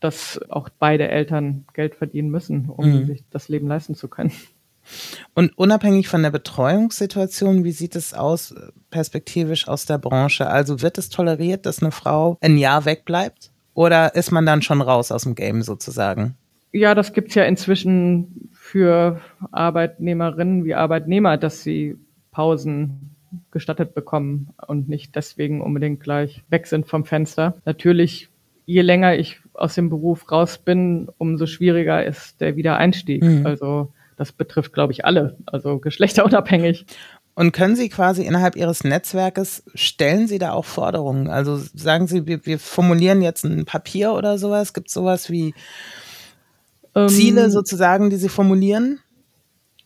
dass 0.00 0.40
auch 0.48 0.68
beide 0.68 1.08
Eltern 1.08 1.64
Geld 1.72 1.94
verdienen 1.94 2.30
müssen, 2.30 2.68
um 2.68 2.90
mhm. 2.90 3.06
sich 3.06 3.24
das 3.30 3.48
Leben 3.48 3.68
leisten 3.68 3.94
zu 3.94 4.08
können. 4.08 4.32
Und 5.34 5.56
unabhängig 5.56 6.08
von 6.08 6.22
der 6.22 6.30
Betreuungssituation, 6.30 7.64
wie 7.64 7.72
sieht 7.72 7.94
es 7.94 8.14
aus 8.14 8.54
perspektivisch 8.90 9.68
aus 9.68 9.84
der 9.84 9.98
Branche? 9.98 10.48
Also 10.48 10.80
wird 10.80 10.98
es 10.98 11.10
toleriert, 11.10 11.66
dass 11.66 11.82
eine 11.82 11.92
Frau 11.92 12.38
ein 12.40 12.56
Jahr 12.56 12.84
wegbleibt? 12.84 13.50
Oder 13.74 14.14
ist 14.14 14.32
man 14.32 14.46
dann 14.46 14.62
schon 14.62 14.80
raus 14.80 15.12
aus 15.12 15.22
dem 15.22 15.34
Game 15.34 15.62
sozusagen? 15.62 16.36
Ja, 16.72 16.94
das 16.94 17.12
gibt 17.12 17.28
es 17.28 17.34
ja 17.34 17.44
inzwischen 17.44 18.50
für 18.52 19.20
Arbeitnehmerinnen 19.52 20.64
wie 20.64 20.74
Arbeitnehmer, 20.74 21.36
dass 21.36 21.62
sie 21.62 21.96
Pausen 22.38 23.16
gestattet 23.50 23.96
bekommen 23.96 24.50
und 24.68 24.88
nicht 24.88 25.16
deswegen 25.16 25.60
unbedingt 25.60 25.98
gleich 25.98 26.44
weg 26.50 26.68
sind 26.68 26.86
vom 26.86 27.04
Fenster. 27.04 27.56
Natürlich, 27.64 28.28
je 28.64 28.82
länger 28.82 29.16
ich 29.16 29.40
aus 29.54 29.74
dem 29.74 29.90
Beruf 29.90 30.30
raus 30.30 30.58
bin, 30.58 31.08
umso 31.18 31.46
schwieriger 31.46 32.04
ist 32.06 32.40
der 32.40 32.54
Wiedereinstieg. 32.54 33.24
Mhm. 33.24 33.44
Also 33.44 33.92
das 34.16 34.30
betrifft, 34.30 34.72
glaube 34.72 34.92
ich, 34.92 35.04
alle, 35.04 35.36
also 35.46 35.80
geschlechterunabhängig. 35.80 36.86
Und 37.34 37.50
können 37.50 37.74
Sie 37.74 37.88
quasi 37.88 38.22
innerhalb 38.22 38.54
Ihres 38.54 38.84
Netzwerkes, 38.84 39.64
stellen 39.74 40.28
Sie 40.28 40.38
da 40.38 40.52
auch 40.52 40.64
Forderungen? 40.64 41.26
Also 41.26 41.56
sagen 41.56 42.06
Sie, 42.06 42.28
wir, 42.28 42.46
wir 42.46 42.60
formulieren 42.60 43.20
jetzt 43.20 43.44
ein 43.44 43.64
Papier 43.64 44.12
oder 44.12 44.38
sowas? 44.38 44.74
Gibt 44.74 44.88
es 44.88 44.94
sowas 44.94 45.28
wie 45.28 45.54
ähm, 46.94 47.08
Ziele 47.08 47.50
sozusagen, 47.50 48.10
die 48.10 48.16
Sie 48.16 48.28
formulieren? 48.28 49.00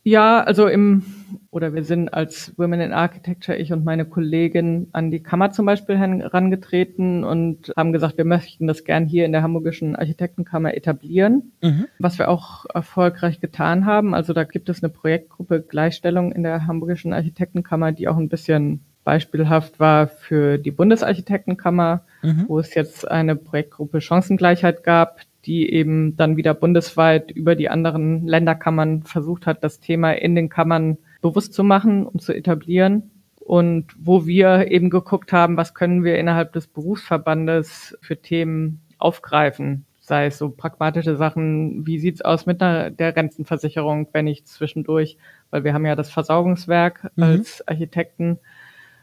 Ja, 0.04 0.42
also 0.42 0.66
im, 0.66 1.04
oder 1.50 1.74
wir 1.74 1.84
sind 1.84 2.12
als 2.12 2.52
Women 2.58 2.80
in 2.80 2.92
Architecture, 2.92 3.56
ich 3.56 3.72
und 3.72 3.84
meine 3.84 4.04
Kollegin, 4.04 4.88
an 4.92 5.12
die 5.12 5.22
Kammer 5.22 5.52
zum 5.52 5.64
Beispiel 5.64 5.96
herangetreten 5.96 7.22
und 7.22 7.72
haben 7.76 7.92
gesagt, 7.92 8.18
wir 8.18 8.24
möchten 8.24 8.66
das 8.66 8.84
gern 8.84 9.06
hier 9.06 9.24
in 9.24 9.32
der 9.32 9.42
Hamburgischen 9.42 9.94
Architektenkammer 9.94 10.74
etablieren, 10.74 11.52
mhm. 11.62 11.86
was 12.00 12.18
wir 12.18 12.28
auch 12.28 12.66
erfolgreich 12.74 13.40
getan 13.40 13.86
haben. 13.86 14.12
Also 14.12 14.32
da 14.32 14.42
gibt 14.42 14.68
es 14.68 14.82
eine 14.82 14.92
Projektgruppe 14.92 15.62
Gleichstellung 15.62 16.32
in 16.32 16.42
der 16.42 16.66
Hamburgischen 16.66 17.12
Architektenkammer, 17.12 17.92
die 17.92 18.08
auch 18.08 18.16
ein 18.16 18.28
bisschen 18.28 18.80
beispielhaft 19.04 19.78
war 19.80 20.08
für 20.08 20.58
die 20.58 20.70
Bundesarchitektenkammer, 20.70 22.04
mhm. 22.22 22.44
wo 22.48 22.58
es 22.58 22.74
jetzt 22.74 23.08
eine 23.08 23.36
Projektgruppe 23.36 24.00
Chancengleichheit 24.00 24.84
gab, 24.84 25.20
die 25.44 25.72
eben 25.72 26.16
dann 26.16 26.36
wieder 26.36 26.54
bundesweit 26.54 27.30
über 27.30 27.54
die 27.56 27.68
anderen 27.68 28.26
Länderkammern 28.26 29.02
versucht 29.02 29.46
hat, 29.46 29.64
das 29.64 29.80
Thema 29.80 30.12
in 30.12 30.34
den 30.34 30.48
Kammern 30.48 30.98
bewusst 31.20 31.54
zu 31.54 31.64
machen 31.64 32.06
und 32.06 32.22
zu 32.22 32.32
etablieren. 32.32 33.10
Und 33.40 33.86
wo 33.98 34.24
wir 34.24 34.70
eben 34.70 34.88
geguckt 34.88 35.32
haben, 35.32 35.56
was 35.56 35.74
können 35.74 36.04
wir 36.04 36.18
innerhalb 36.18 36.52
des 36.52 36.68
Berufsverbandes 36.68 37.98
für 38.00 38.16
Themen 38.16 38.80
aufgreifen, 38.98 39.84
sei 40.00 40.26
es 40.26 40.38
so 40.38 40.50
pragmatische 40.50 41.16
Sachen, 41.16 41.86
wie 41.86 41.98
sieht's 41.98 42.22
aus 42.22 42.46
mit 42.46 42.62
einer, 42.62 42.90
der 42.90 43.16
Rentenversicherung, 43.16 44.08
wenn 44.12 44.28
ich 44.28 44.44
zwischendurch, 44.44 45.16
weil 45.50 45.64
wir 45.64 45.74
haben 45.74 45.86
ja 45.86 45.96
das 45.96 46.10
Versorgungswerk 46.10 47.10
mhm. 47.16 47.22
als 47.22 47.66
Architekten, 47.66 48.38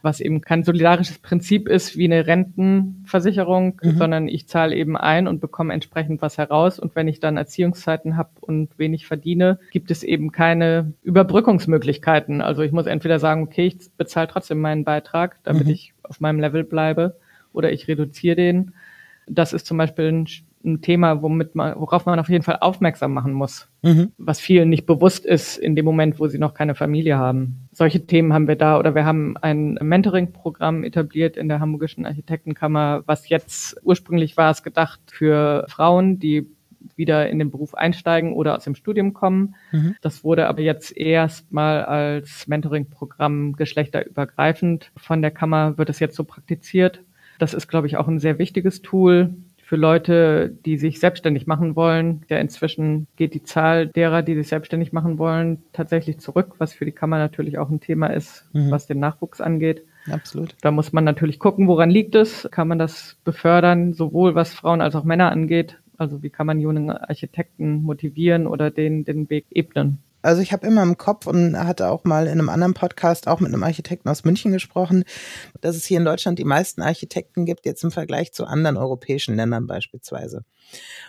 was 0.01 0.19
eben 0.19 0.41
kein 0.41 0.63
solidarisches 0.63 1.19
Prinzip 1.19 1.67
ist 1.67 1.97
wie 1.97 2.05
eine 2.05 2.27
Rentenversicherung, 2.27 3.79
mhm. 3.81 3.97
sondern 3.97 4.27
ich 4.27 4.47
zahle 4.47 4.75
eben 4.75 4.95
ein 4.97 5.27
und 5.27 5.41
bekomme 5.41 5.73
entsprechend 5.73 6.21
was 6.21 6.37
heraus. 6.37 6.79
Und 6.79 6.95
wenn 6.95 7.07
ich 7.07 7.19
dann 7.19 7.37
Erziehungszeiten 7.37 8.17
habe 8.17 8.29
und 8.41 8.77
wenig 8.77 9.07
verdiene, 9.07 9.59
gibt 9.71 9.91
es 9.91 10.03
eben 10.03 10.31
keine 10.31 10.93
Überbrückungsmöglichkeiten. 11.03 12.41
Also 12.41 12.61
ich 12.61 12.71
muss 12.71 12.85
entweder 12.85 13.19
sagen, 13.19 13.43
okay, 13.43 13.67
ich 13.67 13.77
bezahle 13.97 14.27
trotzdem 14.27 14.59
meinen 14.59 14.83
Beitrag, 14.83 15.37
damit 15.43 15.65
mhm. 15.65 15.73
ich 15.73 15.93
auf 16.03 16.19
meinem 16.19 16.39
Level 16.39 16.63
bleibe, 16.63 17.17
oder 17.53 17.71
ich 17.71 17.87
reduziere 17.87 18.35
den. 18.35 18.73
Das 19.27 19.53
ist 19.53 19.65
zum 19.65 19.77
Beispiel 19.77 20.11
ein 20.11 20.27
ein 20.63 20.81
Thema, 20.81 21.21
womit 21.21 21.55
man, 21.55 21.79
worauf 21.79 22.05
man 22.05 22.19
auf 22.19 22.29
jeden 22.29 22.43
Fall 22.43 22.57
aufmerksam 22.59 23.13
machen 23.13 23.33
muss, 23.33 23.69
mhm. 23.81 24.11
was 24.17 24.39
vielen 24.39 24.69
nicht 24.69 24.85
bewusst 24.85 25.25
ist 25.25 25.57
in 25.57 25.75
dem 25.75 25.85
Moment, 25.85 26.19
wo 26.19 26.27
sie 26.27 26.37
noch 26.37 26.53
keine 26.53 26.75
Familie 26.75 27.17
haben. 27.17 27.69
solche 27.71 28.05
Themen 28.05 28.33
haben 28.33 28.47
wir 28.47 28.55
da 28.55 28.77
oder 28.77 28.93
wir 28.95 29.05
haben 29.05 29.37
ein 29.37 29.79
Mentoring-Programm 29.81 30.83
etabliert 30.83 31.37
in 31.37 31.47
der 31.47 31.59
Hamburgischen 31.59 32.05
Architektenkammer, 32.05 33.03
was 33.05 33.29
jetzt 33.29 33.79
ursprünglich 33.83 34.35
war 34.35 34.51
es 34.51 34.63
gedacht 34.63 34.99
für 35.07 35.65
Frauen, 35.69 36.19
die 36.19 36.45
wieder 36.95 37.29
in 37.29 37.39
den 37.39 37.51
Beruf 37.51 37.75
einsteigen 37.75 38.33
oder 38.33 38.55
aus 38.55 38.63
dem 38.63 38.75
Studium 38.75 39.13
kommen. 39.13 39.55
Mhm. 39.71 39.95
Das 40.01 40.23
wurde 40.23 40.47
aber 40.47 40.61
jetzt 40.61 40.95
erstmal 40.95 41.83
als 41.83 42.47
Mentoring-Programm 42.47 43.53
geschlechterübergreifend 43.55 44.91
von 44.97 45.21
der 45.21 45.31
Kammer 45.31 45.77
wird 45.77 45.89
es 45.89 45.99
jetzt 45.99 46.15
so 46.15 46.23
praktiziert. 46.23 47.01
Das 47.37 47.53
ist, 47.53 47.67
glaube 47.67 47.87
ich, 47.87 47.95
auch 47.95 48.07
ein 48.07 48.19
sehr 48.19 48.37
wichtiges 48.37 48.81
Tool 48.81 49.33
für 49.69 49.75
Leute, 49.75 50.49
die 50.65 50.79
sich 50.79 50.99
selbstständig 50.99 51.45
machen 51.45 51.75
wollen. 51.75 52.23
Ja, 52.27 52.39
inzwischen 52.39 53.05
geht 53.17 53.35
die 53.35 53.43
Zahl 53.43 53.85
derer, 53.85 54.23
die 54.23 54.33
sich 54.33 54.47
selbstständig 54.47 54.93
machen 54.93 55.19
wollen, 55.19 55.61
tatsächlich 55.73 56.17
zurück, 56.17 56.55
was 56.57 56.73
für 56.73 56.85
die 56.85 56.91
Kammer 56.91 57.19
natürlich 57.19 57.59
auch 57.59 57.69
ein 57.69 57.79
Thema 57.79 58.07
ist, 58.07 58.49
mhm. 58.51 58.71
was 58.71 58.87
den 58.87 58.99
Nachwuchs 58.99 59.41
angeht. 59.41 59.85
Absolut. 60.09 60.55
Da 60.61 60.71
muss 60.71 60.91
man 60.91 61.03
natürlich 61.03 61.37
gucken, 61.37 61.67
woran 61.67 61.91
liegt 61.91 62.15
es? 62.15 62.49
Kann 62.49 62.67
man 62.67 62.79
das 62.79 63.19
befördern, 63.23 63.93
sowohl 63.93 64.33
was 64.33 64.55
Frauen 64.55 64.81
als 64.81 64.95
auch 64.95 65.03
Männer 65.03 65.31
angeht? 65.31 65.77
Also 65.99 66.23
wie 66.23 66.31
kann 66.31 66.47
man 66.47 66.59
jungen 66.59 66.89
Architekten 66.89 67.83
motivieren 67.83 68.47
oder 68.47 68.71
den, 68.71 69.03
den 69.03 69.29
Weg 69.29 69.45
ebnen? 69.51 69.99
Also 70.21 70.41
ich 70.41 70.51
habe 70.51 70.67
immer 70.67 70.83
im 70.83 70.97
Kopf 70.97 71.27
und 71.27 71.57
hatte 71.57 71.89
auch 71.89 72.03
mal 72.03 72.27
in 72.27 72.33
einem 72.33 72.49
anderen 72.49 72.73
Podcast 72.73 73.27
auch 73.27 73.39
mit 73.39 73.53
einem 73.53 73.63
Architekten 73.63 74.09
aus 74.09 74.25
München 74.25 74.51
gesprochen, 74.51 75.03
dass 75.61 75.75
es 75.75 75.85
hier 75.85 75.97
in 75.97 76.05
Deutschland 76.05 76.39
die 76.39 76.45
meisten 76.45 76.81
Architekten 76.81 77.45
gibt, 77.45 77.65
jetzt 77.65 77.83
im 77.83 77.91
Vergleich 77.91 78.33
zu 78.33 78.45
anderen 78.45 78.77
europäischen 78.77 79.35
Ländern 79.35 79.67
beispielsweise. 79.67 80.43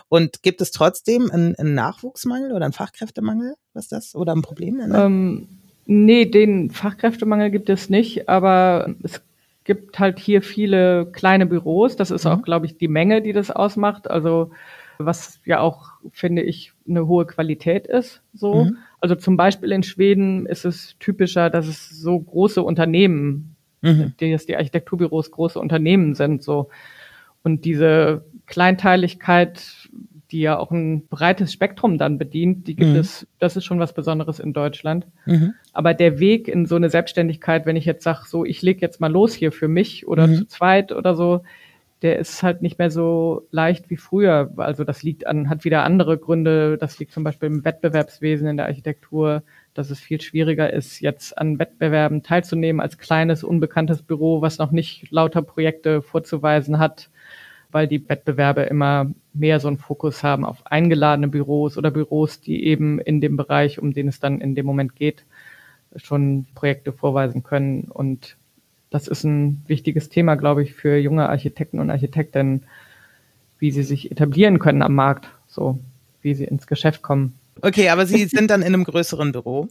Und 0.08 0.42
gibt 0.42 0.60
es 0.60 0.70
trotzdem 0.70 1.30
einen, 1.30 1.56
einen 1.56 1.74
Nachwuchsmangel 1.74 2.52
oder 2.52 2.64
einen 2.64 2.72
Fachkräftemangel? 2.72 3.54
Was 3.74 3.84
ist 3.84 3.92
das? 3.92 4.14
Oder 4.14 4.34
ein 4.34 4.42
Problem? 4.42 4.80
Ähm, 4.94 5.48
nee, 5.86 6.26
den 6.26 6.70
Fachkräftemangel 6.70 7.50
gibt 7.50 7.68
es 7.68 7.90
nicht, 7.90 8.28
aber 8.28 8.94
es 9.02 9.22
gibt 9.64 9.98
halt 9.98 10.18
hier 10.18 10.42
viele 10.42 11.06
kleine 11.06 11.46
Büros. 11.46 11.96
Das 11.96 12.10
ist 12.10 12.24
mhm. 12.24 12.30
auch, 12.30 12.42
glaube 12.42 12.66
ich, 12.66 12.78
die 12.78 12.88
Menge, 12.88 13.22
die 13.22 13.32
das 13.32 13.50
ausmacht. 13.50 14.10
Also 14.10 14.50
was 14.98 15.40
ja 15.44 15.60
auch, 15.60 15.92
finde 16.12 16.42
ich, 16.42 16.72
eine 16.88 17.06
hohe 17.06 17.26
Qualität 17.26 17.86
ist. 17.86 18.22
So. 18.34 18.64
Mhm. 18.64 18.78
Also 19.00 19.14
zum 19.14 19.36
Beispiel 19.36 19.72
in 19.72 19.82
Schweden 19.82 20.46
ist 20.46 20.64
es 20.64 20.96
typischer, 20.98 21.50
dass 21.50 21.66
es 21.66 21.88
so 21.88 22.18
große 22.18 22.62
Unternehmen, 22.62 23.56
mhm. 23.80 24.12
die, 24.20 24.36
die 24.46 24.56
Architekturbüros 24.56 25.30
große 25.30 25.58
Unternehmen 25.58 26.14
sind. 26.14 26.42
So. 26.42 26.68
Und 27.42 27.64
diese 27.64 28.24
Kleinteiligkeit, 28.46 29.88
die 30.30 30.40
ja 30.40 30.58
auch 30.58 30.70
ein 30.70 31.06
breites 31.08 31.52
Spektrum 31.52 31.98
dann 31.98 32.18
bedient, 32.18 32.68
die 32.68 32.76
gibt 32.76 32.90
mhm. 32.90 32.96
es, 32.96 33.26
das 33.38 33.56
ist 33.56 33.64
schon 33.64 33.80
was 33.80 33.94
Besonderes 33.94 34.38
in 34.38 34.52
Deutschland. 34.52 35.06
Mhm. 35.26 35.54
Aber 35.72 35.94
der 35.94 36.18
Weg 36.18 36.46
in 36.46 36.66
so 36.66 36.76
eine 36.76 36.90
Selbstständigkeit, 36.90 37.66
wenn 37.66 37.76
ich 37.76 37.84
jetzt 37.84 38.04
sage, 38.04 38.26
so 38.26 38.44
ich 38.44 38.62
leg 38.62 38.80
jetzt 38.80 39.00
mal 39.00 39.10
los 39.10 39.34
hier 39.34 39.50
für 39.50 39.68
mich 39.68 40.06
oder 40.06 40.26
mhm. 40.26 40.34
zu 40.36 40.46
zweit 40.46 40.92
oder 40.92 41.14
so, 41.14 41.42
der 42.02 42.18
ist 42.18 42.42
halt 42.42 42.62
nicht 42.62 42.78
mehr 42.78 42.90
so 42.90 43.46
leicht 43.50 43.90
wie 43.90 43.96
früher. 43.96 44.50
Also 44.56 44.84
das 44.84 45.02
liegt 45.02 45.26
an, 45.26 45.50
hat 45.50 45.64
wieder 45.64 45.84
andere 45.84 46.16
Gründe. 46.16 46.78
Das 46.78 46.98
liegt 46.98 47.12
zum 47.12 47.24
Beispiel 47.24 47.48
im 47.48 47.64
Wettbewerbswesen 47.64 48.48
in 48.48 48.56
der 48.56 48.66
Architektur, 48.66 49.42
dass 49.74 49.90
es 49.90 50.00
viel 50.00 50.20
schwieriger 50.20 50.72
ist, 50.72 51.00
jetzt 51.00 51.36
an 51.36 51.58
Wettbewerben 51.58 52.22
teilzunehmen 52.22 52.80
als 52.80 52.96
kleines, 52.96 53.44
unbekanntes 53.44 54.02
Büro, 54.02 54.40
was 54.40 54.58
noch 54.58 54.70
nicht 54.70 55.10
lauter 55.10 55.42
Projekte 55.42 56.00
vorzuweisen 56.00 56.78
hat, 56.78 57.10
weil 57.70 57.86
die 57.86 58.08
Wettbewerbe 58.08 58.62
immer 58.62 59.10
mehr 59.34 59.60
so 59.60 59.68
einen 59.68 59.78
Fokus 59.78 60.24
haben 60.24 60.44
auf 60.44 60.66
eingeladene 60.66 61.28
Büros 61.28 61.76
oder 61.76 61.90
Büros, 61.90 62.40
die 62.40 62.64
eben 62.64 62.98
in 62.98 63.20
dem 63.20 63.36
Bereich, 63.36 63.78
um 63.78 63.92
den 63.92 64.08
es 64.08 64.20
dann 64.20 64.40
in 64.40 64.54
dem 64.54 64.66
Moment 64.66 64.96
geht, 64.96 65.24
schon 65.96 66.46
Projekte 66.54 66.92
vorweisen 66.92 67.42
können 67.42 67.84
und 67.84 68.36
das 68.90 69.07
ist 69.09 69.24
ein 69.24 69.62
wichtiges 69.66 70.09
Thema, 70.09 70.35
glaube 70.35 70.62
ich, 70.62 70.74
für 70.74 70.96
junge 70.96 71.29
Architekten 71.29 71.79
und 71.79 71.90
Architektinnen, 71.90 72.64
wie 73.59 73.70
sie 73.70 73.85
sich 73.85 74.11
etablieren 74.11 74.59
können 74.59 74.83
am 74.83 74.94
Markt, 74.94 75.29
so 75.46 75.79
wie 76.22 76.35
sie 76.35 76.44
ins 76.44 76.66
Geschäft 76.66 77.03
kommen. 77.03 77.35
Okay, 77.62 77.88
aber 77.88 78.07
Sie 78.07 78.24
sind 78.24 78.50
dann 78.50 78.62
in 78.62 78.68
einem 78.68 78.85
größeren 78.85 79.33
Büro. 79.33 79.68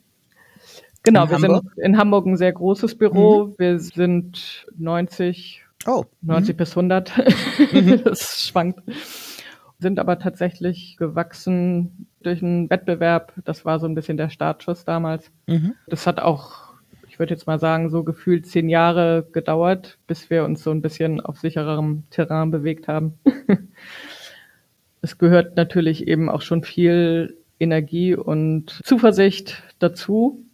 Genau, 1.03 1.23
in 1.23 1.29
wir 1.29 1.35
Hamburg? 1.37 1.63
sind 1.75 1.85
in 1.85 1.97
Hamburg 1.97 2.25
ein 2.25 2.37
sehr 2.37 2.53
großes 2.53 2.95
Büro. 2.95 3.45
Mhm. 3.45 3.55
Wir 3.57 3.79
sind 3.79 4.67
90, 4.77 5.63
oh. 5.87 6.05
90 6.21 6.53
mhm. 6.53 6.57
bis 6.57 6.69
100. 6.71 7.13
Mhm. 7.73 8.01
das 8.03 8.47
schwankt. 8.47 8.81
Sind 9.79 9.97
aber 9.97 10.19
tatsächlich 10.19 10.97
gewachsen 10.97 12.07
durch 12.21 12.43
einen 12.43 12.69
Wettbewerb. 12.69 13.33
Das 13.45 13.65
war 13.65 13.79
so 13.79 13.87
ein 13.87 13.95
bisschen 13.95 14.17
der 14.17 14.29
Startschuss 14.29 14.83
damals. 14.83 15.31
Mhm. 15.47 15.73
Das 15.87 16.05
hat 16.05 16.19
auch 16.19 16.68
ich 17.19 17.21
würde 17.21 17.33
jetzt 17.33 17.47
mal 17.47 17.59
sagen, 17.59 17.89
so 17.89 18.05
gefühlt 18.05 18.47
zehn 18.47 18.69
Jahre 18.69 19.27
gedauert, 19.33 19.97
bis 20.07 20.29
wir 20.29 20.45
uns 20.45 20.63
so 20.63 20.71
ein 20.71 20.81
bisschen 20.81 21.19
auf 21.19 21.37
sichererem 21.37 22.03
Terrain 22.11 22.49
bewegt 22.49 22.87
haben. 22.87 23.19
es 25.01 25.17
gehört 25.17 25.57
natürlich 25.57 26.07
eben 26.07 26.29
auch 26.29 26.41
schon 26.41 26.63
viel 26.63 27.35
Energie 27.59 28.15
und 28.15 28.79
Zuversicht 28.85 29.61
dazu, 29.79 30.45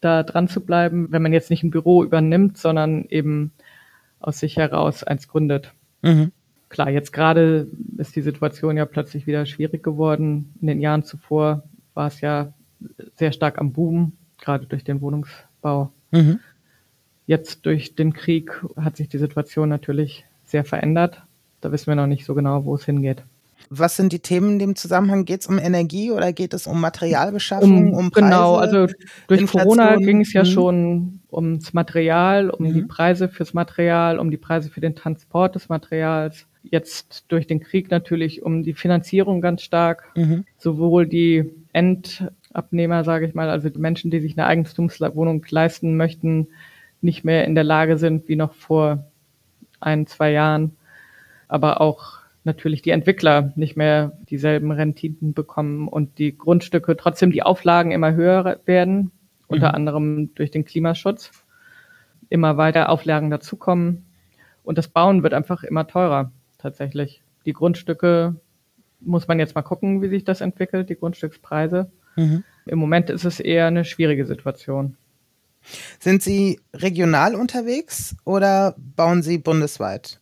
da 0.00 0.24
dran 0.24 0.48
zu 0.48 0.60
bleiben, 0.60 1.06
wenn 1.12 1.22
man 1.22 1.32
jetzt 1.32 1.50
nicht 1.50 1.62
ein 1.62 1.70
Büro 1.70 2.02
übernimmt, 2.02 2.58
sondern 2.58 3.04
eben 3.04 3.52
aus 4.18 4.40
sich 4.40 4.56
heraus 4.56 5.04
eins 5.04 5.28
gründet. 5.28 5.72
Mhm. 6.02 6.32
Klar, 6.68 6.90
jetzt 6.90 7.12
gerade 7.12 7.68
ist 7.96 8.16
die 8.16 8.22
Situation 8.22 8.76
ja 8.76 8.86
plötzlich 8.86 9.28
wieder 9.28 9.46
schwierig 9.46 9.84
geworden. 9.84 10.52
In 10.60 10.66
den 10.66 10.80
Jahren 10.80 11.04
zuvor 11.04 11.62
war 11.94 12.08
es 12.08 12.20
ja 12.20 12.52
sehr 13.14 13.30
stark 13.30 13.58
am 13.58 13.72
Boom, 13.72 14.14
gerade 14.40 14.66
durch 14.66 14.82
den 14.82 15.00
Wohnungsbau. 15.00 15.92
Mhm. 16.10 16.40
Jetzt 17.26 17.66
durch 17.66 17.94
den 17.94 18.12
Krieg 18.12 18.64
hat 18.76 18.96
sich 18.96 19.08
die 19.08 19.18
Situation 19.18 19.68
natürlich 19.68 20.24
sehr 20.46 20.64
verändert. 20.64 21.22
Da 21.60 21.72
wissen 21.72 21.88
wir 21.88 21.94
noch 21.94 22.06
nicht 22.06 22.24
so 22.24 22.34
genau, 22.34 22.64
wo 22.64 22.74
es 22.74 22.84
hingeht. 22.84 23.22
Was 23.70 23.96
sind 23.96 24.12
die 24.12 24.20
Themen 24.20 24.52
in 24.52 24.58
dem 24.58 24.76
Zusammenhang? 24.76 25.24
Geht 25.24 25.42
es 25.42 25.46
um 25.46 25.58
Energie 25.58 26.10
oder 26.10 26.32
geht 26.32 26.54
es 26.54 26.66
um 26.66 26.80
Materialbeschaffung, 26.80 27.92
um, 27.92 27.94
um 27.94 28.10
Preise? 28.10 28.26
Genau, 28.26 28.56
also 28.56 28.86
durch 29.26 29.40
Inflation? 29.40 29.76
Corona 29.76 29.96
ging 29.96 30.22
es 30.22 30.32
ja 30.32 30.42
mhm. 30.42 30.46
schon 30.46 31.20
ums 31.30 31.74
Material, 31.74 32.50
um 32.50 32.66
mhm. 32.66 32.74
die 32.74 32.82
Preise 32.82 33.28
fürs 33.28 33.52
Material, 33.52 34.18
um 34.18 34.30
die 34.30 34.36
Preise 34.38 34.70
für 34.70 34.80
den 34.80 34.94
Transport 34.94 35.54
des 35.54 35.68
Materials. 35.68 36.46
Jetzt 36.62 37.26
durch 37.28 37.46
den 37.46 37.60
Krieg 37.60 37.90
natürlich 37.90 38.42
um 38.42 38.62
die 38.62 38.74
Finanzierung 38.74 39.40
ganz 39.40 39.62
stark. 39.62 40.04
Mhm. 40.16 40.44
Sowohl 40.56 41.06
die 41.06 41.50
End 41.72 42.24
Abnehmer, 42.58 43.04
sage 43.04 43.26
ich 43.26 43.34
mal, 43.34 43.48
also 43.48 43.68
die 43.68 43.78
Menschen, 43.78 44.10
die 44.10 44.20
sich 44.20 44.36
eine 44.36 44.46
Eigentumswohnung 44.46 45.44
leisten 45.48 45.96
möchten, 45.96 46.48
nicht 47.00 47.24
mehr 47.24 47.44
in 47.44 47.54
der 47.54 47.64
Lage 47.64 47.96
sind 47.96 48.28
wie 48.28 48.36
noch 48.36 48.54
vor 48.54 49.04
ein, 49.80 50.06
zwei 50.06 50.32
Jahren, 50.32 50.76
aber 51.46 51.80
auch 51.80 52.18
natürlich 52.44 52.82
die 52.82 52.90
Entwickler 52.90 53.52
nicht 53.56 53.76
mehr 53.76 54.18
dieselben 54.28 54.72
Renditen 54.72 55.34
bekommen 55.34 55.88
und 55.88 56.18
die 56.18 56.36
Grundstücke 56.36 56.96
trotzdem 56.96 57.30
die 57.30 57.42
Auflagen 57.42 57.92
immer 57.92 58.14
höher 58.14 58.58
werden, 58.66 59.12
unter 59.46 59.68
mhm. 59.68 59.74
anderem 59.74 60.34
durch 60.34 60.50
den 60.50 60.64
Klimaschutz, 60.64 61.30
immer 62.28 62.56
weiter 62.56 62.88
Auflagen 62.88 63.30
dazukommen 63.30 64.04
und 64.64 64.76
das 64.76 64.88
Bauen 64.88 65.22
wird 65.22 65.32
einfach 65.32 65.62
immer 65.62 65.86
teurer 65.86 66.30
tatsächlich. 66.58 67.22
Die 67.46 67.54
Grundstücke 67.54 68.36
muss 69.00 69.28
man 69.28 69.38
jetzt 69.38 69.54
mal 69.54 69.62
gucken, 69.62 70.02
wie 70.02 70.08
sich 70.08 70.24
das 70.24 70.40
entwickelt, 70.40 70.90
die 70.90 70.96
Grundstückspreise. 70.96 71.90
Mhm. 72.18 72.44
Im 72.66 72.78
Moment 72.78 73.10
ist 73.10 73.24
es 73.24 73.40
eher 73.40 73.66
eine 73.66 73.84
schwierige 73.84 74.26
Situation. 74.26 74.96
Sind 76.00 76.22
Sie 76.22 76.60
regional 76.74 77.34
unterwegs 77.34 78.16
oder 78.24 78.74
bauen 78.96 79.22
Sie 79.22 79.38
bundesweit? 79.38 80.20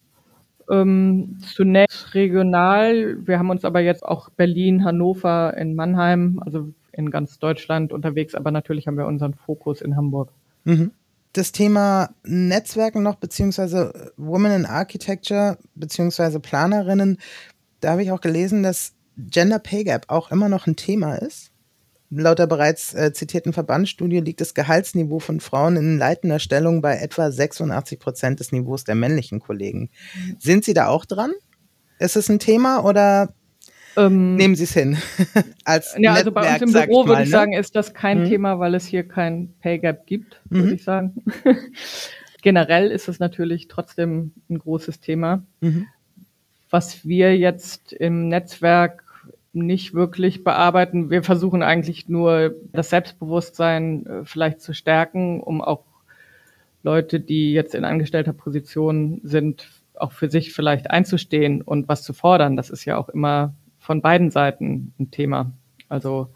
Ähm, 0.70 1.38
zunächst 1.54 2.14
regional. 2.14 3.16
Wir 3.26 3.38
haben 3.38 3.50
uns 3.50 3.64
aber 3.64 3.80
jetzt 3.80 4.04
auch 4.04 4.30
Berlin, 4.30 4.84
Hannover, 4.84 5.56
in 5.56 5.74
Mannheim, 5.74 6.40
also 6.44 6.72
in 6.92 7.10
ganz 7.10 7.38
Deutschland 7.38 7.92
unterwegs, 7.92 8.34
aber 8.34 8.50
natürlich 8.50 8.86
haben 8.86 8.98
wir 8.98 9.06
unseren 9.06 9.34
Fokus 9.34 9.80
in 9.80 9.96
Hamburg. 9.96 10.32
Mhm. 10.64 10.92
Das 11.32 11.52
Thema 11.52 12.10
Netzwerken 12.24 13.02
noch, 13.02 13.16
beziehungsweise 13.16 14.12
Women 14.16 14.52
in 14.52 14.66
Architecture, 14.66 15.58
beziehungsweise 15.74 16.40
Planerinnen, 16.40 17.18
da 17.80 17.92
habe 17.92 18.02
ich 18.02 18.10
auch 18.10 18.22
gelesen, 18.22 18.62
dass 18.62 18.94
Gender 19.18 19.58
Pay 19.58 19.84
Gap 19.84 20.06
auch 20.08 20.30
immer 20.30 20.48
noch 20.48 20.66
ein 20.66 20.76
Thema 20.76 21.16
ist. 21.16 21.52
Laut 22.10 22.38
der 22.38 22.46
bereits 22.46 22.94
äh, 22.94 23.12
zitierten 23.12 23.52
Verbandsstudie 23.52 24.20
liegt 24.20 24.40
das 24.40 24.54
Gehaltsniveau 24.54 25.18
von 25.18 25.40
Frauen 25.40 25.76
in 25.76 25.98
leitender 25.98 26.38
Stellung 26.38 26.80
bei 26.80 26.96
etwa 26.96 27.30
86 27.30 27.98
Prozent 27.98 28.40
des 28.40 28.52
Niveaus 28.52 28.84
der 28.84 28.94
männlichen 28.94 29.40
Kollegen. 29.40 29.90
Sind 30.38 30.64
Sie 30.64 30.74
da 30.74 30.86
auch 30.86 31.04
dran? 31.04 31.32
Ist 31.98 32.16
es 32.16 32.28
ein 32.28 32.38
Thema 32.38 32.84
oder 32.84 33.34
ähm, 33.96 34.36
nehmen 34.36 34.54
Sie 34.54 34.64
es 34.64 34.72
hin? 34.72 34.98
Als 35.64 35.96
ja, 35.98 36.12
also 36.12 36.30
bei 36.30 36.52
uns 36.52 36.62
im 36.62 36.72
Büro 36.72 37.02
mal, 37.02 37.08
würde 37.08 37.22
ich 37.22 37.28
ne? 37.28 37.32
sagen, 37.32 37.52
ist 37.54 37.74
das 37.74 37.92
kein 37.92 38.20
mhm. 38.20 38.28
Thema, 38.28 38.58
weil 38.60 38.74
es 38.74 38.86
hier 38.86 39.06
kein 39.06 39.54
Pay 39.60 39.78
Gap 39.78 40.06
gibt, 40.06 40.40
würde 40.48 40.68
mhm. 40.68 40.74
ich 40.74 40.84
sagen. 40.84 41.24
Generell 42.42 42.92
ist 42.92 43.08
es 43.08 43.18
natürlich 43.18 43.66
trotzdem 43.66 44.32
ein 44.48 44.58
großes 44.58 45.00
Thema. 45.00 45.44
Mhm. 45.60 45.86
Was 46.70 47.04
wir 47.04 47.36
jetzt 47.36 47.92
im 47.92 48.28
Netzwerk 48.28 49.05
nicht 49.56 49.94
wirklich 49.94 50.44
bearbeiten. 50.44 51.10
Wir 51.10 51.22
versuchen 51.22 51.62
eigentlich 51.62 52.08
nur 52.08 52.54
das 52.72 52.90
Selbstbewusstsein 52.90 54.06
äh, 54.06 54.24
vielleicht 54.24 54.60
zu 54.60 54.74
stärken, 54.74 55.40
um 55.40 55.62
auch 55.62 55.84
Leute, 56.82 57.18
die 57.18 57.52
jetzt 57.52 57.74
in 57.74 57.84
angestellter 57.84 58.32
Position 58.32 59.20
sind, 59.24 59.68
auch 59.94 60.12
für 60.12 60.30
sich 60.30 60.52
vielleicht 60.52 60.90
einzustehen 60.90 61.62
und 61.62 61.88
was 61.88 62.02
zu 62.02 62.12
fordern. 62.12 62.56
Das 62.56 62.70
ist 62.70 62.84
ja 62.84 62.96
auch 62.96 63.08
immer 63.08 63.54
von 63.78 64.02
beiden 64.02 64.30
Seiten 64.30 64.92
ein 64.98 65.10
Thema. 65.10 65.52
Also 65.88 66.28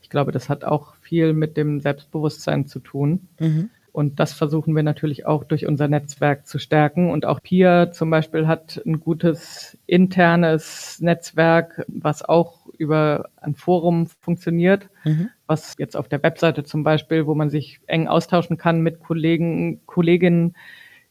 ich 0.00 0.10
glaube, 0.10 0.32
das 0.32 0.48
hat 0.48 0.64
auch 0.64 0.96
viel 0.96 1.32
mit 1.32 1.56
dem 1.56 1.80
Selbstbewusstsein 1.80 2.66
zu 2.66 2.80
tun. 2.80 3.28
Mhm. 3.38 3.70
Und 3.94 4.18
das 4.18 4.32
versuchen 4.32 4.74
wir 4.74 4.82
natürlich 4.82 5.24
auch 5.24 5.44
durch 5.44 5.68
unser 5.68 5.86
Netzwerk 5.86 6.48
zu 6.48 6.58
stärken. 6.58 7.12
Und 7.12 7.24
auch 7.24 7.40
PIA 7.40 7.92
zum 7.92 8.10
Beispiel 8.10 8.48
hat 8.48 8.82
ein 8.84 8.98
gutes 8.98 9.78
internes 9.86 10.98
Netzwerk, 11.00 11.84
was 11.86 12.24
auch 12.24 12.66
über 12.76 13.28
ein 13.36 13.54
Forum 13.54 14.08
funktioniert, 14.08 14.88
mhm. 15.04 15.28
was 15.46 15.76
jetzt 15.78 15.96
auf 15.96 16.08
der 16.08 16.20
Webseite 16.24 16.64
zum 16.64 16.82
Beispiel, 16.82 17.28
wo 17.28 17.36
man 17.36 17.50
sich 17.50 17.78
eng 17.86 18.08
austauschen 18.08 18.58
kann 18.58 18.80
mit 18.80 18.98
Kollegen, 18.98 19.80
Kolleginnen 19.86 20.56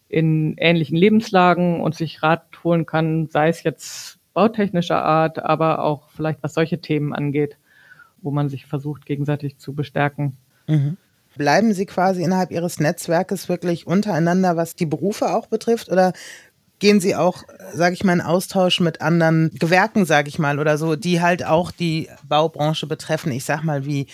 in 0.10 0.58
ähnlichen 0.58 0.98
Lebenslagen 0.98 1.80
und 1.80 1.96
sich 1.96 2.22
Rat 2.22 2.48
holen 2.66 2.86
kann, 2.86 3.30
sei 3.30 3.48
es 3.48 3.64
jetzt 3.64 4.20
bautechnischer 4.34 5.02
Art, 5.02 5.40
aber 5.40 5.86
auch 5.86 6.10
vielleicht 6.10 6.44
was 6.44 6.54
solche 6.54 6.82
Themen 6.82 7.14
angeht, 7.14 7.56
wo 8.22 8.30
man 8.30 8.50
sich 8.50 8.66
versucht, 8.66 9.06
gegenseitig 9.06 9.58
zu 9.58 9.74
bestärken. 9.74 10.36
Mhm. 10.68 10.98
Bleiben 11.36 11.74
Sie 11.74 11.86
quasi 11.86 12.24
innerhalb 12.24 12.52
Ihres 12.52 12.80
Netzwerkes 12.80 13.50
wirklich 13.50 13.88
untereinander, 13.88 14.56
was 14.56 14.76
die 14.76 14.86
Berufe 14.86 15.36
auch 15.36 15.48
betrifft? 15.48 15.90
Oder 15.90 16.14
gehen 16.80 17.00
Sie 17.00 17.16
auch, 17.16 17.44
sage 17.74 17.94
ich 17.94 18.04
mal, 18.04 18.14
in 18.14 18.22
Austausch 18.22 18.80
mit 18.80 19.02
anderen 19.02 19.50
Gewerken, 19.58 20.06
sage 20.06 20.30
ich 20.30 20.38
mal, 20.38 20.60
oder 20.60 20.78
so, 20.78 20.96
die 20.96 21.22
halt 21.22 21.46
auch 21.46 21.72
die 21.72 22.10
Baubranche 22.28 22.88
betreffen? 22.88 23.32
Ich 23.32 23.46
sag 23.46 23.64
mal, 23.64 23.86
wie 23.86 24.08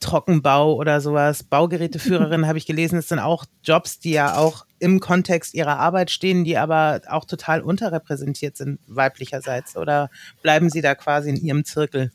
Trockenbau 0.00 0.74
oder 0.74 1.00
sowas. 1.00 1.42
Baugeräteführerin 1.42 2.46
habe 2.48 2.58
ich 2.58 2.66
gelesen, 2.66 2.98
es 2.98 3.08
sind 3.08 3.18
auch 3.18 3.44
Jobs, 3.62 3.98
die 3.98 4.12
ja 4.12 4.36
auch 4.36 4.66
im 4.78 5.00
Kontext 5.00 5.54
ihrer 5.54 5.78
Arbeit 5.78 6.10
stehen, 6.10 6.44
die 6.44 6.58
aber 6.58 7.00
auch 7.08 7.24
total 7.24 7.62
unterrepräsentiert 7.62 8.56
sind 8.56 8.78
weiblicherseits. 8.86 9.76
Oder 9.76 10.10
bleiben 10.42 10.70
Sie 10.70 10.82
da 10.82 10.94
quasi 10.94 11.30
in 11.30 11.36
Ihrem 11.36 11.64
Zirkel? 11.64 12.10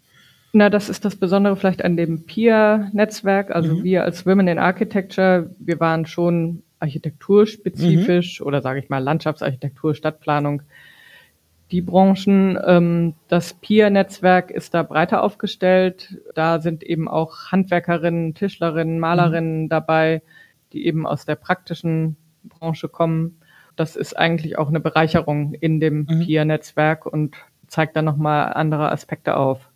Na, 0.53 0.69
das 0.69 0.89
ist 0.89 1.05
das 1.05 1.15
Besondere 1.15 1.55
vielleicht 1.55 1.83
an 1.83 1.95
dem 1.95 2.25
PIA-Netzwerk. 2.25 3.51
Also 3.51 3.75
mhm. 3.75 3.83
wir 3.83 4.03
als 4.03 4.25
Women 4.25 4.47
in 4.47 4.59
Architecture, 4.59 5.49
wir 5.59 5.79
waren 5.79 6.05
schon 6.05 6.63
architekturspezifisch 6.79 8.39
mhm. 8.41 8.47
oder 8.47 8.61
sage 8.61 8.79
ich 8.79 8.89
mal 8.89 8.99
Landschaftsarchitektur, 8.99 9.95
Stadtplanung. 9.95 10.63
Die 11.71 11.81
Branchen, 11.81 12.59
ähm, 12.65 13.13
das 13.29 13.53
PIA-Netzwerk 13.53 14.51
ist 14.51 14.73
da 14.73 14.83
breiter 14.83 15.23
aufgestellt. 15.23 16.17
Da 16.35 16.59
sind 16.59 16.83
eben 16.83 17.07
auch 17.07 17.51
Handwerkerinnen, 17.51 18.33
Tischlerinnen, 18.33 18.99
Malerinnen 18.99 19.63
mhm. 19.63 19.69
dabei, 19.69 20.21
die 20.73 20.85
eben 20.85 21.07
aus 21.07 21.25
der 21.25 21.35
praktischen 21.35 22.17
Branche 22.43 22.89
kommen. 22.89 23.37
Das 23.77 23.95
ist 23.95 24.17
eigentlich 24.17 24.57
auch 24.57 24.67
eine 24.67 24.81
Bereicherung 24.81 25.53
in 25.53 25.79
dem 25.79 26.07
mhm. 26.09 26.25
PIA-Netzwerk 26.25 27.05
und 27.05 27.37
zeigt 27.67 27.95
dann 27.95 28.03
nochmal 28.03 28.51
andere 28.51 28.91
Aspekte 28.91 29.37
auf. 29.37 29.70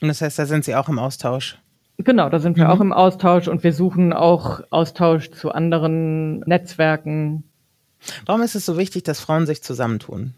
Und 0.00 0.08
das 0.08 0.20
heißt, 0.20 0.38
da 0.38 0.46
sind 0.46 0.64
Sie 0.64 0.74
auch 0.74 0.88
im 0.88 0.98
Austausch? 0.98 1.58
Genau, 1.98 2.28
da 2.28 2.38
sind 2.38 2.56
wir 2.56 2.64
mhm. 2.64 2.70
auch 2.70 2.80
im 2.80 2.92
Austausch 2.92 3.48
und 3.48 3.64
wir 3.64 3.72
suchen 3.72 4.12
auch 4.12 4.60
Austausch 4.70 5.30
zu 5.30 5.50
anderen 5.52 6.40
Netzwerken. 6.40 7.44
Warum 8.26 8.42
ist 8.42 8.54
es 8.54 8.66
so 8.66 8.76
wichtig, 8.76 9.04
dass 9.04 9.20
Frauen 9.20 9.46
sich 9.46 9.62
zusammentun? 9.62 10.34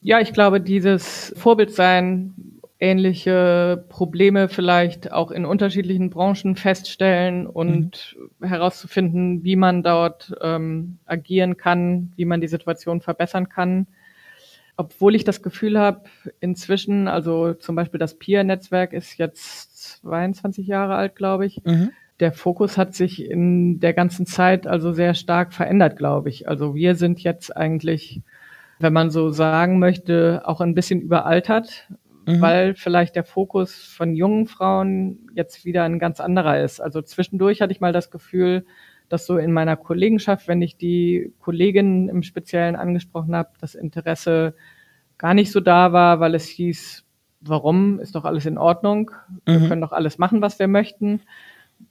Ja, 0.00 0.20
ich 0.20 0.32
glaube, 0.32 0.60
dieses 0.60 1.34
Vorbildsein, 1.36 2.34
ähnliche 2.78 3.84
Probleme 3.88 4.48
vielleicht 4.48 5.10
auch 5.10 5.32
in 5.32 5.44
unterschiedlichen 5.44 6.10
Branchen 6.10 6.54
feststellen 6.54 7.48
und 7.48 8.16
mhm. 8.38 8.46
herauszufinden, 8.46 9.42
wie 9.42 9.56
man 9.56 9.82
dort 9.82 10.32
ähm, 10.40 10.98
agieren 11.04 11.56
kann, 11.56 12.12
wie 12.14 12.24
man 12.24 12.40
die 12.40 12.46
Situation 12.46 13.00
verbessern 13.00 13.48
kann 13.48 13.88
obwohl 14.78 15.16
ich 15.16 15.24
das 15.24 15.42
Gefühl 15.42 15.76
habe, 15.76 16.02
inzwischen, 16.38 17.08
also 17.08 17.52
zum 17.52 17.74
Beispiel 17.74 17.98
das 17.98 18.14
Peer-Netzwerk 18.14 18.92
ist 18.92 19.18
jetzt 19.18 19.98
22 20.02 20.68
Jahre 20.68 20.94
alt, 20.94 21.16
glaube 21.16 21.46
ich. 21.46 21.60
Mhm. 21.64 21.90
Der 22.20 22.32
Fokus 22.32 22.78
hat 22.78 22.94
sich 22.94 23.28
in 23.28 23.80
der 23.80 23.92
ganzen 23.92 24.24
Zeit 24.24 24.68
also 24.68 24.92
sehr 24.92 25.14
stark 25.14 25.52
verändert, 25.52 25.96
glaube 25.96 26.28
ich. 26.28 26.48
Also 26.48 26.76
wir 26.76 26.94
sind 26.94 27.20
jetzt 27.20 27.54
eigentlich, 27.56 28.22
wenn 28.78 28.92
man 28.92 29.10
so 29.10 29.30
sagen 29.30 29.80
möchte, 29.80 30.42
auch 30.44 30.60
ein 30.60 30.74
bisschen 30.76 31.00
überaltert, 31.00 31.88
mhm. 32.26 32.40
weil 32.40 32.74
vielleicht 32.76 33.16
der 33.16 33.24
Fokus 33.24 33.74
von 33.74 34.14
jungen 34.14 34.46
Frauen 34.46 35.28
jetzt 35.34 35.64
wieder 35.64 35.82
ein 35.82 35.98
ganz 35.98 36.20
anderer 36.20 36.62
ist. 36.62 36.80
Also 36.80 37.02
zwischendurch 37.02 37.60
hatte 37.60 37.72
ich 37.72 37.80
mal 37.80 37.92
das 37.92 38.12
Gefühl, 38.12 38.64
dass 39.08 39.26
so 39.26 39.38
in 39.38 39.52
meiner 39.52 39.76
Kollegenschaft, 39.76 40.48
wenn 40.48 40.62
ich 40.62 40.76
die 40.76 41.32
Kolleginnen 41.40 42.08
im 42.08 42.22
Speziellen 42.22 42.76
angesprochen 42.76 43.34
habe, 43.34 43.50
das 43.60 43.74
Interesse 43.74 44.54
gar 45.16 45.34
nicht 45.34 45.50
so 45.50 45.60
da 45.60 45.92
war, 45.92 46.20
weil 46.20 46.34
es 46.34 46.46
hieß, 46.46 47.04
warum 47.40 48.00
ist 48.00 48.14
doch 48.14 48.24
alles 48.24 48.46
in 48.46 48.58
Ordnung, 48.58 49.10
wir 49.44 49.58
mhm. 49.58 49.68
können 49.68 49.80
doch 49.80 49.92
alles 49.92 50.18
machen, 50.18 50.42
was 50.42 50.58
wir 50.58 50.68
möchten, 50.68 51.20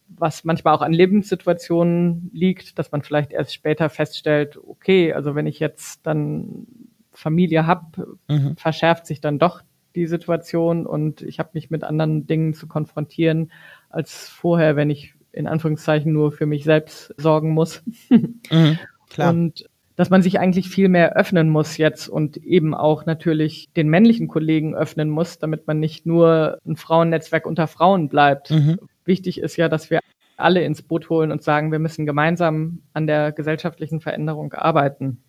was 0.07 0.43
manchmal 0.43 0.73
auch 0.73 0.81
an 0.81 0.93
Lebenssituationen 0.93 2.29
liegt, 2.33 2.79
dass 2.79 2.91
man 2.91 3.01
vielleicht 3.01 3.31
erst 3.31 3.53
später 3.53 3.89
feststellt, 3.89 4.57
okay, 4.57 5.13
also 5.13 5.35
wenn 5.35 5.47
ich 5.47 5.59
jetzt 5.59 6.05
dann 6.05 6.67
Familie 7.11 7.65
habe, 7.65 8.17
mhm. 8.27 8.55
verschärft 8.57 9.05
sich 9.05 9.21
dann 9.21 9.39
doch 9.39 9.61
die 9.95 10.07
Situation 10.07 10.85
und 10.85 11.21
ich 11.23 11.39
habe 11.39 11.49
mich 11.53 11.69
mit 11.71 11.83
anderen 11.83 12.27
Dingen 12.27 12.53
zu 12.53 12.67
konfrontieren 12.67 13.51
als 13.89 14.29
vorher, 14.29 14.75
wenn 14.75 14.89
ich 14.89 15.15
in 15.37 15.47
Anführungszeichen 15.47 16.11
nur 16.11 16.31
für 16.31 16.45
mich 16.45 16.63
selbst 16.63 17.13
sorgen 17.17 17.53
muss. 17.53 17.83
Mhm, 18.49 18.79
klar. 19.09 19.29
Und 19.31 19.69
dass 19.97 20.09
man 20.09 20.21
sich 20.21 20.39
eigentlich 20.39 20.69
viel 20.69 20.89
mehr 20.89 21.17
öffnen 21.17 21.49
muss 21.49 21.77
jetzt 21.77 22.07
und 22.07 22.37
eben 22.37 22.73
auch 22.73 23.05
natürlich 23.05 23.69
den 23.75 23.89
männlichen 23.89 24.27
Kollegen 24.27 24.75
öffnen 24.75 25.09
muss, 25.09 25.39
damit 25.39 25.67
man 25.67 25.79
nicht 25.79 26.05
nur 26.05 26.59
ein 26.65 26.77
Frauennetzwerk 26.77 27.45
unter 27.45 27.67
Frauen 27.67 28.07
bleibt. 28.07 28.51
Mhm. 28.51 28.79
Wichtig 29.05 29.39
ist 29.39 29.57
ja, 29.57 29.67
dass 29.67 29.89
wir 29.89 29.99
alle 30.37 30.63
ins 30.63 30.83
Boot 30.83 31.09
holen 31.09 31.31
und 31.31 31.41
sagen, 31.41 31.71
wir 31.71 31.79
müssen 31.79 32.05
gemeinsam 32.05 32.83
an 32.93 33.07
der 33.07 33.31
gesellschaftlichen 33.31 33.99
Veränderung 33.99 34.53
arbeiten. 34.53 35.23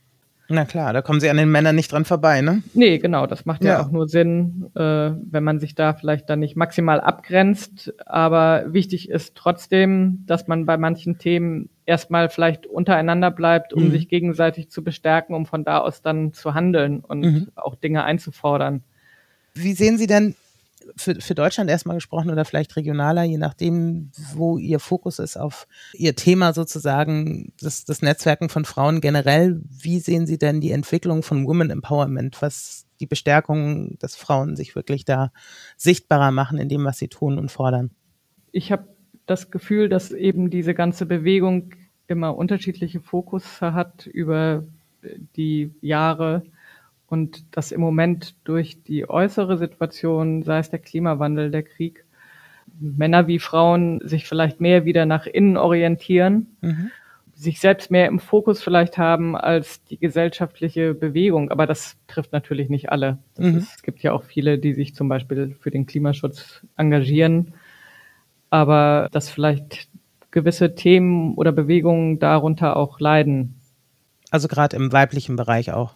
Na 0.50 0.64
klar, 0.64 0.94
da 0.94 1.02
kommen 1.02 1.20
sie 1.20 1.28
an 1.28 1.36
den 1.36 1.50
Männern 1.50 1.76
nicht 1.76 1.92
dran 1.92 2.06
vorbei, 2.06 2.40
ne? 2.40 2.62
Nee, 2.72 2.96
genau, 2.98 3.26
das 3.26 3.44
macht 3.44 3.62
ja, 3.62 3.72
ja 3.72 3.82
auch 3.82 3.90
nur 3.90 4.08
Sinn, 4.08 4.70
äh, 4.74 4.80
wenn 4.80 5.44
man 5.44 5.60
sich 5.60 5.74
da 5.74 5.92
vielleicht 5.92 6.30
dann 6.30 6.40
nicht 6.40 6.56
maximal 6.56 7.02
abgrenzt. 7.02 7.92
Aber 8.06 8.64
wichtig 8.68 9.10
ist 9.10 9.34
trotzdem, 9.34 10.24
dass 10.26 10.48
man 10.48 10.64
bei 10.64 10.78
manchen 10.78 11.18
Themen 11.18 11.68
erstmal 11.84 12.30
vielleicht 12.30 12.66
untereinander 12.66 13.30
bleibt, 13.30 13.74
um 13.74 13.84
mhm. 13.84 13.90
sich 13.90 14.08
gegenseitig 14.08 14.70
zu 14.70 14.82
bestärken, 14.82 15.34
um 15.34 15.44
von 15.44 15.64
da 15.64 15.78
aus 15.78 16.00
dann 16.00 16.32
zu 16.32 16.54
handeln 16.54 17.00
und 17.00 17.20
mhm. 17.20 17.48
auch 17.54 17.74
Dinge 17.74 18.04
einzufordern. 18.04 18.82
Wie 19.52 19.74
sehen 19.74 19.98
Sie 19.98 20.06
denn 20.06 20.34
für, 20.96 21.14
für 21.20 21.34
Deutschland 21.34 21.70
erstmal 21.70 21.96
gesprochen 21.96 22.30
oder 22.30 22.44
vielleicht 22.44 22.76
regionaler, 22.76 23.22
je 23.24 23.38
nachdem, 23.38 24.10
wo 24.34 24.58
Ihr 24.58 24.80
Fokus 24.80 25.18
ist 25.18 25.36
auf 25.36 25.66
Ihr 25.94 26.16
Thema 26.16 26.52
sozusagen, 26.52 27.52
das, 27.60 27.84
das 27.84 28.02
Netzwerken 28.02 28.48
von 28.48 28.64
Frauen 28.64 29.00
generell. 29.00 29.60
Wie 29.68 30.00
sehen 30.00 30.26
Sie 30.26 30.38
denn 30.38 30.60
die 30.60 30.72
Entwicklung 30.72 31.22
von 31.22 31.46
Women 31.46 31.70
Empowerment, 31.70 32.40
was 32.42 32.86
die 33.00 33.06
Bestärkung, 33.06 33.96
dass 33.98 34.16
Frauen 34.16 34.56
sich 34.56 34.74
wirklich 34.74 35.04
da 35.04 35.32
sichtbarer 35.76 36.30
machen 36.30 36.58
in 36.58 36.68
dem, 36.68 36.84
was 36.84 36.98
sie 36.98 37.08
tun 37.08 37.38
und 37.38 37.50
fordern? 37.50 37.90
Ich 38.50 38.72
habe 38.72 38.88
das 39.26 39.50
Gefühl, 39.50 39.88
dass 39.88 40.10
eben 40.10 40.50
diese 40.50 40.74
ganze 40.74 41.06
Bewegung 41.06 41.74
immer 42.06 42.36
unterschiedliche 42.36 43.00
Fokus 43.00 43.60
hat 43.60 44.06
über 44.06 44.64
die 45.36 45.70
Jahre 45.80 46.42
und 47.08 47.56
dass 47.56 47.72
im 47.72 47.80
Moment 47.80 48.34
durch 48.44 48.82
die 48.82 49.08
äußere 49.08 49.56
Situation, 49.56 50.42
sei 50.42 50.58
es 50.58 50.70
der 50.70 50.78
Klimawandel, 50.78 51.50
der 51.50 51.62
Krieg, 51.62 52.04
Männer 52.78 53.26
wie 53.26 53.38
Frauen 53.38 54.00
sich 54.04 54.26
vielleicht 54.26 54.60
mehr 54.60 54.84
wieder 54.84 55.06
nach 55.06 55.26
innen 55.26 55.56
orientieren, 55.56 56.48
mhm. 56.60 56.90
sich 57.34 57.60
selbst 57.60 57.90
mehr 57.90 58.06
im 58.06 58.20
Fokus 58.20 58.62
vielleicht 58.62 58.98
haben 58.98 59.36
als 59.36 59.82
die 59.84 59.98
gesellschaftliche 59.98 60.94
Bewegung. 60.94 61.50
Aber 61.50 61.66
das 61.66 61.96
trifft 62.06 62.32
natürlich 62.32 62.68
nicht 62.68 62.90
alle. 62.92 63.18
Mhm. 63.38 63.56
Ist, 63.58 63.76
es 63.76 63.82
gibt 63.82 64.02
ja 64.02 64.12
auch 64.12 64.22
viele, 64.22 64.58
die 64.58 64.74
sich 64.74 64.94
zum 64.94 65.08
Beispiel 65.08 65.56
für 65.58 65.70
den 65.70 65.86
Klimaschutz 65.86 66.64
engagieren, 66.76 67.54
aber 68.50 69.08
dass 69.12 69.30
vielleicht 69.30 69.88
gewisse 70.30 70.74
Themen 70.74 71.34
oder 71.34 71.52
Bewegungen 71.52 72.18
darunter 72.18 72.76
auch 72.76 73.00
leiden. 73.00 73.54
Also 74.30 74.46
gerade 74.46 74.76
im 74.76 74.92
weiblichen 74.92 75.36
Bereich 75.36 75.72
auch 75.72 75.94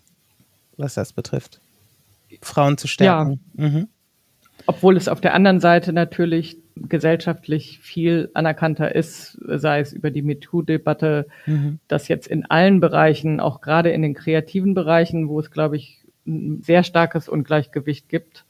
was 0.77 0.95
das 0.95 1.13
betrifft. 1.13 1.61
Frauen 2.41 2.79
zu 2.79 2.89
stärken. 2.89 3.41
Ja. 3.57 3.69
Mhm. 3.69 3.89
Obwohl 4.67 4.97
es 4.97 5.09
auf 5.09 5.21
der 5.21 5.35
anderen 5.35 5.61
Seite 5.61 5.93
natürlich 5.93 6.57
gesellschaftlich 6.77 7.79
viel 7.81 8.31
anerkannter 8.35 8.95
ist, 8.95 9.39
sei 9.47 9.81
es 9.81 9.93
über 9.93 10.11
die 10.11 10.23
MeToo-Debatte, 10.23 11.27
mhm. 11.47 11.79
dass 11.89 12.09
jetzt 12.09 12.27
in 12.27 12.47
allen 12.47 12.81
Bereichen, 12.81 13.41
auch 13.41 13.61
gerade 13.61 13.91
in 13.91 14.03
den 14.03 14.15
kreativen 14.15 14.75
Bereichen, 14.75 15.29
wo 15.29 15.41
es, 15.41 15.51
glaube 15.51 15.77
ich, 15.77 16.05
ein 16.27 16.63
sehr 16.63 16.85
starkes 16.85 17.29
Ungleichgewicht 17.29 18.09
gibt, 18.09 18.45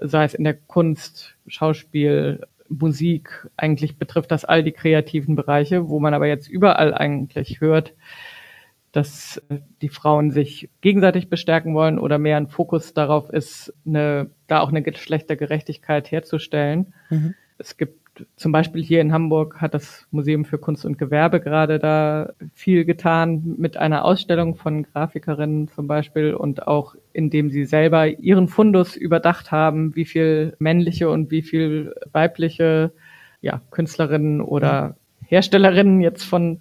sei 0.00 0.24
es 0.24 0.34
in 0.34 0.44
der 0.44 0.54
Kunst, 0.54 1.36
Schauspiel, 1.46 2.46
Musik. 2.68 3.48
Eigentlich 3.56 3.96
betrifft 3.96 4.30
das 4.30 4.44
all 4.44 4.62
die 4.62 4.72
kreativen 4.72 5.36
Bereiche, 5.36 5.88
wo 5.88 6.00
man 6.00 6.14
aber 6.14 6.26
jetzt 6.26 6.48
überall 6.48 6.94
eigentlich 6.94 7.60
hört, 7.60 7.92
dass 8.94 9.42
die 9.82 9.88
Frauen 9.88 10.30
sich 10.30 10.70
gegenseitig 10.80 11.28
bestärken 11.28 11.74
wollen 11.74 11.98
oder 11.98 12.18
mehr 12.18 12.36
ein 12.36 12.46
Fokus 12.46 12.94
darauf 12.94 13.28
ist, 13.28 13.74
eine, 13.84 14.30
da 14.46 14.60
auch 14.60 14.68
eine 14.68 14.82
Geschlechtergerechtigkeit 14.82 16.12
herzustellen. 16.12 16.94
Mhm. 17.10 17.34
Es 17.58 17.76
gibt 17.76 18.04
zum 18.36 18.52
Beispiel 18.52 18.84
hier 18.84 19.00
in 19.00 19.12
Hamburg 19.12 19.60
hat 19.60 19.74
das 19.74 20.06
Museum 20.12 20.44
für 20.44 20.58
Kunst 20.58 20.84
und 20.84 20.96
Gewerbe 20.96 21.40
gerade 21.40 21.80
da 21.80 22.32
viel 22.52 22.84
getan 22.84 23.56
mit 23.58 23.76
einer 23.76 24.04
Ausstellung 24.04 24.54
von 24.54 24.84
Grafikerinnen 24.84 25.66
zum 25.66 25.88
Beispiel 25.88 26.32
und 26.32 26.68
auch 26.68 26.94
indem 27.12 27.50
sie 27.50 27.64
selber 27.64 28.06
ihren 28.06 28.46
Fundus 28.46 28.94
überdacht 28.94 29.50
haben, 29.50 29.96
wie 29.96 30.04
viel 30.04 30.54
männliche 30.60 31.10
und 31.10 31.32
wie 31.32 31.42
viel 31.42 31.96
weibliche 32.12 32.92
ja, 33.40 33.60
Künstlerinnen 33.72 34.40
oder 34.40 34.96
Herstellerinnen 35.26 36.00
jetzt 36.00 36.22
von 36.22 36.60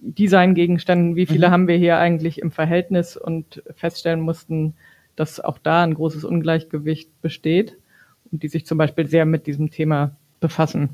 Designgegenständen, 0.00 1.16
wie 1.16 1.26
viele 1.26 1.48
mhm. 1.48 1.52
haben 1.52 1.68
wir 1.68 1.76
hier 1.76 1.98
eigentlich 1.98 2.40
im 2.40 2.50
Verhältnis 2.50 3.16
und 3.16 3.62
feststellen 3.74 4.20
mussten, 4.20 4.74
dass 5.16 5.40
auch 5.40 5.58
da 5.58 5.82
ein 5.82 5.94
großes 5.94 6.24
Ungleichgewicht 6.24 7.20
besteht 7.20 7.76
und 8.30 8.42
die 8.42 8.48
sich 8.48 8.66
zum 8.66 8.78
Beispiel 8.78 9.06
sehr 9.06 9.24
mit 9.24 9.46
diesem 9.46 9.70
Thema 9.70 10.16
befassen. 10.40 10.90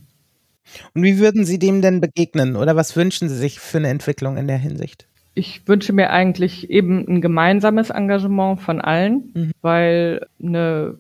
Und 0.95 1.03
wie 1.03 1.19
würden 1.19 1.45
Sie 1.45 1.59
dem 1.59 1.83
denn 1.83 2.01
begegnen 2.01 2.57
oder 2.57 2.75
was 2.75 2.97
wünschen 2.97 3.29
Sie 3.29 3.37
sich 3.37 3.61
für 3.61 3.79
eine 3.79 3.89
Entwicklung 3.89 4.39
in 4.39 4.49
der 4.49 4.57
Hinsicht? 4.57 5.07
Ich 5.35 5.67
wünsche 5.67 5.93
mir 5.93 6.11
eigentlich 6.11 6.71
eben 6.71 7.07
ein 7.07 7.21
gemeinsames 7.21 7.91
Engagement 7.91 8.61
von 8.61 8.81
allen, 8.81 9.31
mhm. 9.35 9.51
weil 9.61 10.27
eine 10.43 10.99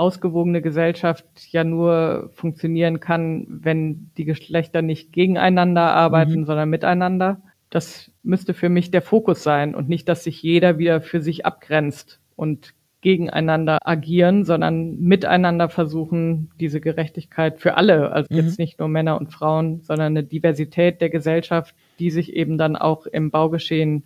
ausgewogene 0.00 0.62
Gesellschaft 0.62 1.26
ja 1.50 1.62
nur 1.62 2.30
funktionieren 2.32 3.00
kann, 3.00 3.46
wenn 3.48 4.10
die 4.16 4.24
Geschlechter 4.24 4.80
nicht 4.80 5.12
gegeneinander 5.12 5.92
arbeiten, 5.92 6.40
mhm. 6.40 6.44
sondern 6.46 6.70
miteinander. 6.70 7.42
Das 7.68 8.10
müsste 8.22 8.54
für 8.54 8.70
mich 8.70 8.90
der 8.90 9.02
Fokus 9.02 9.42
sein 9.42 9.74
und 9.74 9.90
nicht, 9.90 10.08
dass 10.08 10.24
sich 10.24 10.42
jeder 10.42 10.78
wieder 10.78 11.02
für 11.02 11.20
sich 11.20 11.44
abgrenzt 11.44 12.18
und 12.34 12.72
gegeneinander 13.02 13.78
agieren, 13.84 14.44
sondern 14.44 14.98
miteinander 15.00 15.68
versuchen, 15.68 16.50
diese 16.58 16.80
Gerechtigkeit 16.80 17.60
für 17.60 17.76
alle, 17.76 18.10
also 18.10 18.26
mhm. 18.30 18.36
jetzt 18.36 18.58
nicht 18.58 18.78
nur 18.78 18.88
Männer 18.88 19.20
und 19.20 19.30
Frauen, 19.32 19.82
sondern 19.82 20.16
eine 20.16 20.24
Diversität 20.24 21.02
der 21.02 21.10
Gesellschaft, 21.10 21.74
die 21.98 22.10
sich 22.10 22.34
eben 22.34 22.56
dann 22.56 22.74
auch 22.74 23.04
im 23.04 23.30
Baugeschehen 23.30 24.04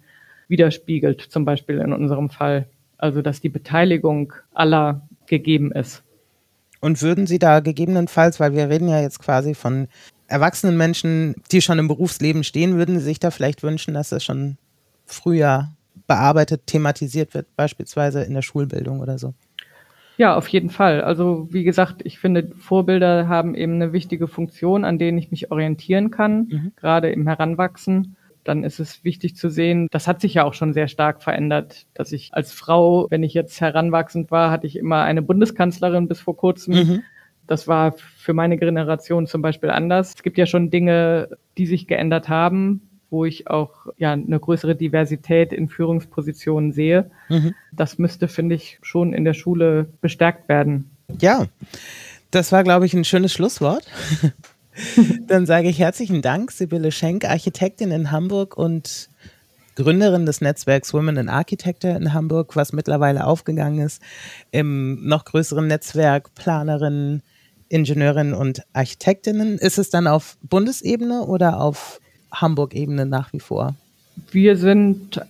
widerspiegelt, 0.49 1.21
zum 1.21 1.45
Beispiel 1.45 1.79
in 1.79 1.93
unserem 1.93 2.31
Fall. 2.31 2.67
Also 2.99 3.23
dass 3.23 3.41
die 3.41 3.49
Beteiligung 3.49 4.33
aller 4.53 5.03
gegeben 5.27 5.73
ist. 5.73 6.03
Und 6.81 7.01
würden 7.01 7.27
Sie 7.27 7.39
da 7.39 7.61
gegebenenfalls, 7.61 8.41
weil 8.41 8.53
wir 8.53 8.69
reden 8.69 8.89
ja 8.89 9.01
jetzt 9.01 9.19
quasi 9.19 9.55
von 9.55 9.89
erwachsenen 10.27 10.77
Menschen, 10.77 11.35
die 11.51 11.63
schon 11.63 11.79
im 11.79 11.89
Berufsleben 11.89 12.45
stehen, 12.45 12.77
würden 12.77 12.99
Sie 12.99 13.05
sich 13.05 13.21
da 13.21 13.31
vielleicht 13.31 13.63
wünschen, 13.63 13.95
dass 13.95 14.11
das 14.11 14.25
schon 14.25 14.59
früher 15.07 15.71
bearbeitet, 16.07 16.67
thematisiert 16.67 17.35
wird, 17.35 17.47
beispielsweise 17.57 18.23
in 18.23 18.35
der 18.35 18.43
Schulbildung 18.43 19.01
oder 19.01 19.19
so. 19.19 19.35
Ja, 20.17 20.37
auf 20.37 20.47
jeden 20.49 20.71
Fall. 20.71 21.01
Also 21.01 21.49
wie 21.51 21.65
gesagt, 21.65 22.03
ich 22.05 22.19
finde, 22.19 22.53
Vorbilder 22.59 23.29
haben 23.29 23.55
eben 23.55 23.75
eine 23.75 23.93
wichtige 23.93 24.29
Funktion, 24.29 24.85
an 24.85 24.99
denen 24.99 25.19
ich 25.19 25.31
mich 25.31 25.51
orientieren 25.51 26.11
kann, 26.11 26.49
mhm. 26.51 26.73
gerade 26.77 27.11
im 27.11 27.27
Heranwachsen. 27.27 28.17
Dann 28.45 28.63
ist 28.63 28.79
es 28.79 29.05
wichtig 29.05 29.37
zu 29.37 29.49
sehen, 29.49 29.89
das 29.91 30.07
hat 30.07 30.21
sich 30.21 30.35
ja 30.35 30.45
auch 30.45 30.55
schon 30.55 30.73
sehr 30.73 30.89
stark 30.89 31.23
verändert, 31.23 31.87
dass 31.95 32.13
ich 32.13 32.31
als 32.33 32.53
Frau, 32.53 33.07
wenn 33.11 33.23
ich 33.23 33.35
jetzt 33.35 33.61
heranwachsend 33.61 34.31
war, 34.31 34.51
hatte 34.51 34.67
ich 34.67 34.77
immer 34.77 35.03
eine 35.03 35.23
Bundeskanzlerin 35.23 36.09
bis 36.09 36.21
vor 36.21 36.37
kurzem. 36.37 36.75
Mhm. 36.75 37.03
Das 37.47 37.69
war 37.69 37.93
für 37.93 38.33
meine 38.33 38.57
Generation 38.57 39.27
zum 39.27 39.43
Beispiel 39.43 39.71
anders. 39.71 40.13
Es 40.17 40.23
gibt 40.23 40.39
ja 40.39 40.47
schon 40.47 40.71
Dinge, 40.71 41.29
die 41.59 41.67
sich 41.67 41.87
geändert 41.87 42.29
haben 42.29 42.83
wo 43.15 43.25
ich 43.25 43.49
auch 43.49 43.87
ja 43.97 44.13
eine 44.13 44.41
größere 44.41 44.75
Diversität 44.75 45.53
in 45.53 45.69
Führungspositionen 45.69 46.73
sehe. 46.73 47.11
Mhm. 47.29 47.55
Das 47.71 47.97
müsste, 47.97 48.27
finde 48.27 48.57
ich, 48.57 48.79
schon 48.83 49.15
in 49.15 49.25
der 49.25 49.35
Schule 49.35 49.87
bestärkt 50.01 50.49
werden. 50.49 50.91
Ja, 51.21 51.47
das 52.33 52.51
war, 52.51 52.65
glaube 52.65 52.87
ich, 52.87 52.93
ein 52.93 53.05
schönes 53.05 53.33
Schlusswort. 53.33 53.87
Dann 55.27 55.47
sage 55.47 55.69
ich 55.69 55.79
herzlichen 55.79 56.23
Dank, 56.23 56.53
Sibylle 56.53 56.93
Schenk, 56.93 57.25
Architektin 57.25 57.91
in 57.91 58.11
Hamburg 58.11 58.57
und 58.57 59.09
Gründerin 59.77 60.27
des 60.27 60.41
Netzwerks 60.41 60.95
Women 60.95 61.17
in 61.17 61.29
Architecture 61.29 61.97
in 61.97 62.13
Hamburg, 62.13 62.55
was 62.55 62.73
mittlerweile 62.73 63.27
aufgegangen 63.27 63.85
ist 63.85 64.01
im 64.53 65.07
noch 65.07 65.25
größeren 65.25 65.67
Netzwerk 65.67 66.35
Planerinnen, 66.35 67.23
Ingenieurinnen 67.69 68.35
und 68.35 68.63
Architektinnen. 68.73 69.59
Ist 69.59 69.79
es 69.79 69.91
dann 69.91 70.07
auf 70.07 70.37
Bundesebene 70.43 71.23
oder 71.23 71.61
auf 71.61 72.01
Hamburg-Ebene 72.33 73.07
nach 73.07 73.33
wie 73.33 73.41
vor? 73.41 73.75
Wir 74.31 74.57
sind 74.57 75.21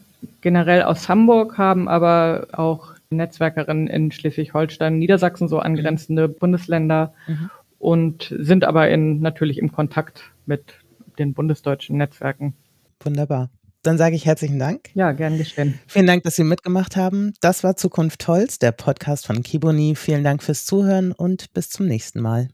generell 0.42 0.82
aus 0.82 1.08
Hamburg, 1.08 1.56
haben 1.56 1.88
aber 1.88 2.48
auch 2.52 2.94
Netzwerkerinnen 3.10 3.86
in 3.86 4.12
Schleswig-Holstein, 4.12 4.98
Niedersachsen, 4.98 5.48
so 5.48 5.58
angrenzende 5.58 6.28
mhm. 6.28 6.34
Bundesländer 6.34 7.14
mhm. 7.26 7.50
Und 7.84 8.34
sind 8.38 8.64
aber 8.64 8.88
in, 8.88 9.20
natürlich 9.20 9.58
im 9.58 9.70
Kontakt 9.70 10.32
mit 10.46 10.76
den 11.18 11.34
bundesdeutschen 11.34 11.98
Netzwerken. 11.98 12.54
Wunderbar. 13.00 13.50
Dann 13.82 13.98
sage 13.98 14.16
ich 14.16 14.24
herzlichen 14.24 14.58
Dank. 14.58 14.88
Ja, 14.94 15.12
gern 15.12 15.36
geschehen. 15.36 15.78
Vielen 15.86 16.06
Dank, 16.06 16.22
dass 16.22 16.36
Sie 16.36 16.44
mitgemacht 16.44 16.96
haben. 16.96 17.34
Das 17.42 17.62
war 17.62 17.76
Zukunft 17.76 18.26
Holz, 18.26 18.58
der 18.58 18.72
Podcast 18.72 19.26
von 19.26 19.42
Kiboni. 19.42 19.96
Vielen 19.96 20.24
Dank 20.24 20.42
fürs 20.42 20.64
Zuhören 20.64 21.12
und 21.12 21.52
bis 21.52 21.68
zum 21.68 21.84
nächsten 21.84 22.22
Mal. 22.22 22.48